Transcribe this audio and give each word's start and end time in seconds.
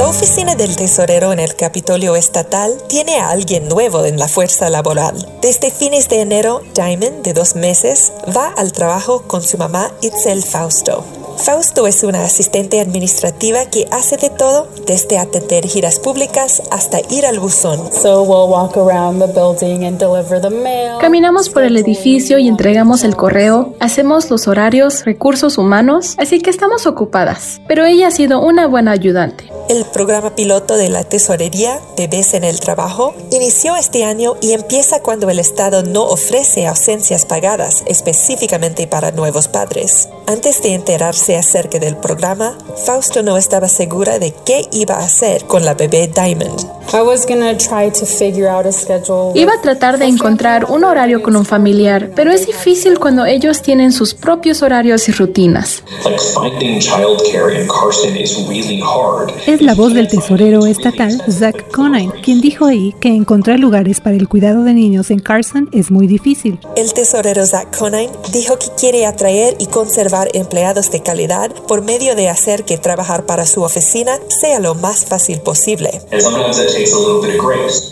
La 0.00 0.08
oficina 0.08 0.54
del 0.54 0.76
tesorero 0.76 1.32
en 1.32 1.40
el 1.40 1.54
Capitolio 1.56 2.16
Estatal 2.16 2.72
tiene 2.88 3.18
a 3.18 3.30
alguien 3.30 3.68
nuevo 3.68 4.04
en 4.04 4.18
la 4.18 4.28
fuerza 4.28 4.70
laboral. 4.70 5.14
Desde 5.42 5.70
fines 5.70 6.08
de 6.08 6.20
enero, 6.20 6.62
Diamond, 6.74 7.22
de 7.22 7.32
dos 7.32 7.54
meses, 7.54 8.12
va 8.36 8.48
al 8.56 8.72
trabajo 8.72 9.22
con 9.26 9.42
su 9.42 9.58
mamá 9.58 9.92
Itzel 10.00 10.42
Fausto. 10.42 11.19
Fausto 11.38 11.86
es 11.86 12.02
una 12.02 12.24
asistente 12.24 12.80
administrativa 12.80 13.66
que 13.66 13.86
hace 13.90 14.16
de 14.16 14.30
todo, 14.30 14.68
desde 14.86 15.18
atender 15.18 15.66
giras 15.66 15.98
públicas 15.98 16.62
hasta 16.70 17.00
ir 17.10 17.26
al 17.26 17.40
buzón. 17.40 17.80
Caminamos 21.00 21.48
por 21.48 21.62
el 21.62 21.76
edificio 21.76 22.38
y 22.38 22.48
entregamos 22.48 23.04
el 23.04 23.16
correo, 23.16 23.74
hacemos 23.80 24.30
los 24.30 24.48
horarios, 24.48 25.04
recursos 25.04 25.58
humanos, 25.58 26.14
así 26.18 26.40
que 26.40 26.50
estamos 26.50 26.86
ocupadas. 26.86 27.60
Pero 27.66 27.84
ella 27.84 28.08
ha 28.08 28.10
sido 28.10 28.40
una 28.40 28.66
buena 28.66 28.92
ayudante. 28.92 29.50
El 29.68 29.84
programa 29.84 30.34
piloto 30.34 30.76
de 30.76 30.88
la 30.88 31.04
tesorería 31.04 31.80
Bebés 31.96 32.34
en 32.34 32.42
el 32.42 32.58
Trabajo 32.58 33.14
inició 33.30 33.76
este 33.76 34.04
año 34.04 34.34
y 34.40 34.52
empieza 34.52 35.00
cuando 35.00 35.30
el 35.30 35.38
Estado 35.38 35.84
no 35.84 36.02
ofrece 36.02 36.66
ausencias 36.66 37.24
pagadas 37.24 37.84
específicamente 37.86 38.86
para 38.88 39.12
nuevos 39.12 39.46
padres. 39.48 40.08
Antes 40.26 40.62
de 40.62 40.74
enterarse 40.74 41.29
acerca 41.36 41.78
del 41.78 41.96
programa, 41.96 42.56
Fausto 42.84 43.22
no 43.22 43.36
estaba 43.36 43.68
segura 43.68 44.18
de 44.18 44.34
qué 44.44 44.66
iba 44.72 44.96
a 44.96 45.04
hacer 45.04 45.44
con 45.44 45.64
la 45.64 45.74
bebé 45.74 46.08
Diamond. 46.08 46.80
Iba 49.34 49.52
a 49.52 49.60
tratar 49.62 49.98
de 49.98 50.06
encontrar 50.06 50.64
un 50.64 50.82
horario 50.82 51.22
con 51.22 51.36
un 51.36 51.44
familiar, 51.44 52.10
pero 52.16 52.32
es 52.32 52.46
difícil 52.46 52.98
cuando 52.98 53.26
ellos 53.26 53.62
tienen 53.62 53.92
sus 53.92 54.14
propios 54.14 54.62
horarios 54.62 55.08
y 55.08 55.12
rutinas. 55.12 55.84
Es 59.46 59.62
la 59.62 59.74
voz 59.74 59.94
del 59.94 60.08
tesorero 60.08 60.66
estatal 60.66 61.22
Zach 61.30 61.70
Conine, 61.70 62.12
quien 62.22 62.40
dijo 62.40 62.66
ahí 62.66 62.92
que 63.00 63.08
encontrar 63.08 63.60
lugares 63.60 64.00
para 64.00 64.16
el 64.16 64.28
cuidado 64.28 64.64
de 64.64 64.74
niños 64.74 65.10
en 65.10 65.20
Carson 65.20 65.68
es 65.72 65.90
muy 65.92 66.08
difícil. 66.08 66.58
El 66.76 66.92
tesorero 66.92 67.46
Zach 67.46 67.76
Conine 67.76 68.10
dijo 68.32 68.58
que 68.58 68.66
quiere 68.76 69.06
atraer 69.06 69.56
y 69.60 69.66
conservar 69.66 70.28
empleados 70.34 70.90
de 70.90 71.02
calidad 71.10 71.50
por 71.66 71.82
medio 71.82 72.14
de 72.14 72.28
hacer 72.28 72.64
que 72.64 72.78
trabajar 72.78 73.26
para 73.26 73.44
su 73.44 73.62
oficina 73.62 74.12
sea 74.28 74.60
lo 74.60 74.76
más 74.76 75.04
fácil 75.04 75.40
posible. 75.40 75.90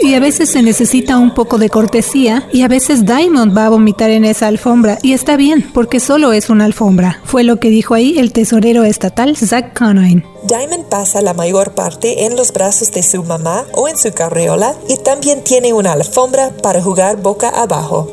Y 0.01 0.15
a 0.15 0.21
veces 0.21 0.49
se 0.51 0.63
necesita 0.63 1.19
un 1.19 1.35
poco 1.35 1.59
de 1.59 1.69
cortesía 1.69 2.49
y 2.53 2.63
a 2.63 2.69
veces 2.69 3.05
Diamond 3.05 3.57
va 3.57 3.67
a 3.67 3.71
vomitar 3.71 4.11
en 4.11 4.25
esa 4.25 4.47
alfombra 4.47 5.01
y 5.03 5.15
está 5.15 5.37
bien 5.37 5.69
porque 5.75 5.99
solo 5.99 6.33
es 6.33 6.49
una 6.49 6.65
alfombra. 6.65 7.21
Fue 7.25 7.43
lo 7.43 7.59
que 7.59 7.71
dijo 7.71 7.95
ahí 7.95 8.19
el 8.19 8.33
tesorero 8.33 8.85
estatal 8.85 9.37
Zach 9.37 9.77
Conine. 9.77 10.23
Diamond 10.45 10.85
pasa 10.85 11.21
la 11.21 11.35
mayor 11.35 11.75
parte 11.75 12.25
en 12.25 12.37
los 12.37 12.53
brazos 12.53 12.93
de 12.93 13.03
su 13.03 13.25
mamá 13.25 13.67
o 13.73 13.89
en 13.89 13.99
su 13.99 14.13
carriola 14.13 14.75
y 14.89 14.97
también 14.99 15.43
tiene 15.43 15.73
una 15.73 15.93
alfombra 15.93 16.51
para 16.63 16.81
jugar 16.81 17.17
boca 17.17 17.49
abajo. 17.49 18.09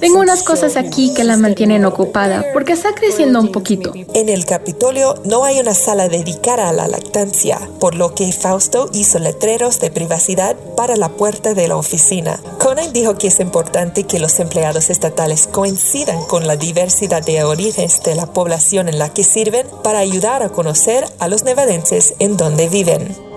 Tengo 0.00 0.20
unas 0.20 0.42
cosas 0.42 0.76
aquí 0.76 1.14
que 1.14 1.22
la 1.22 1.36
mantienen 1.36 1.84
ocupada 1.84 2.44
porque 2.52 2.72
está 2.72 2.94
creciendo 2.94 3.40
un 3.40 3.52
poquito. 3.52 3.92
En 4.14 4.28
el 4.28 4.44
Capitolio 4.44 5.14
no 5.24 5.44
hay 5.44 5.60
una 5.60 5.74
sala 5.74 6.08
dedicada 6.08 6.68
a 6.68 6.72
la 6.72 6.88
lactancia, 6.88 7.60
por 7.78 7.94
lo 7.94 8.14
que 8.14 8.32
Fausto 8.32 8.90
hizo 8.92 9.18
letreros 9.18 9.78
de 9.78 9.90
privacidad 9.90 10.56
para 10.76 10.96
la 10.96 11.10
puerta 11.10 11.54
de 11.54 11.68
la 11.68 11.76
oficina. 11.76 12.40
Conan 12.58 12.92
dijo 12.92 13.16
que 13.16 13.28
es 13.28 13.38
importante 13.40 14.04
que 14.04 14.18
los 14.18 14.40
empleados 14.40 14.90
estatales 14.90 15.46
coincidan 15.46 16.24
con 16.24 16.46
la 16.46 16.56
diversidad 16.56 17.11
de 17.20 17.44
orígenes 17.44 18.02
de 18.02 18.14
la 18.14 18.26
población 18.26 18.88
en 18.88 18.98
la 18.98 19.12
que 19.12 19.24
sirven 19.24 19.66
para 19.82 19.98
ayudar 19.98 20.42
a 20.42 20.48
conocer 20.48 21.04
a 21.18 21.28
los 21.28 21.44
nevadenses 21.44 22.14
en 22.18 22.36
donde 22.36 22.68
viven. 22.68 23.31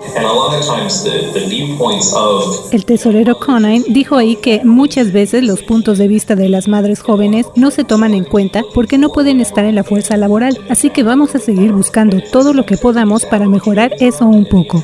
El 2.72 2.84
tesorero 2.84 3.38
Conine 3.38 3.84
dijo 3.88 4.16
ahí 4.16 4.36
que 4.36 4.62
muchas 4.64 5.12
veces 5.12 5.42
los 5.42 5.62
puntos 5.62 5.98
de 5.98 6.08
vista 6.08 6.34
de 6.34 6.48
las 6.48 6.68
madres 6.68 7.00
jóvenes 7.00 7.46
no 7.54 7.70
se 7.70 7.84
toman 7.84 8.14
en 8.14 8.24
cuenta 8.24 8.62
porque 8.74 8.98
no 8.98 9.10
pueden 9.10 9.40
estar 9.40 9.64
en 9.64 9.74
la 9.74 9.84
fuerza 9.84 10.16
laboral, 10.16 10.58
así 10.68 10.90
que 10.90 11.02
vamos 11.02 11.34
a 11.34 11.38
seguir 11.38 11.72
buscando 11.72 12.18
todo 12.32 12.52
lo 12.52 12.66
que 12.66 12.76
podamos 12.76 13.24
para 13.24 13.48
mejorar 13.48 13.92
eso 14.00 14.26
un 14.26 14.46
poco. 14.46 14.82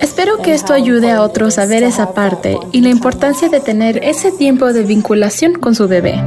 Espero 0.00 0.38
que 0.38 0.54
esto 0.54 0.72
ayude 0.72 1.10
a 1.10 1.22
otros 1.22 1.58
a 1.58 1.66
ver 1.66 1.82
esa 1.82 2.12
parte 2.12 2.58
y 2.72 2.80
la 2.80 2.90
importancia 2.90 3.48
de 3.48 3.60
tener 3.60 4.02
ese 4.04 4.32
tiempo 4.32 4.72
de 4.72 4.82
vinculación 4.82 5.54
con 5.54 5.74
su 5.74 5.88
bebé. 5.88 6.22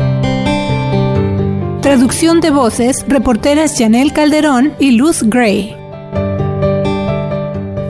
Traducción 1.87 2.41
de 2.41 2.49
voces, 2.49 3.05
reporteras 3.07 3.77
Janelle 3.77 4.11
Calderón 4.11 4.73
y 4.77 4.91
Luz 4.91 5.23
Gray 5.23 5.86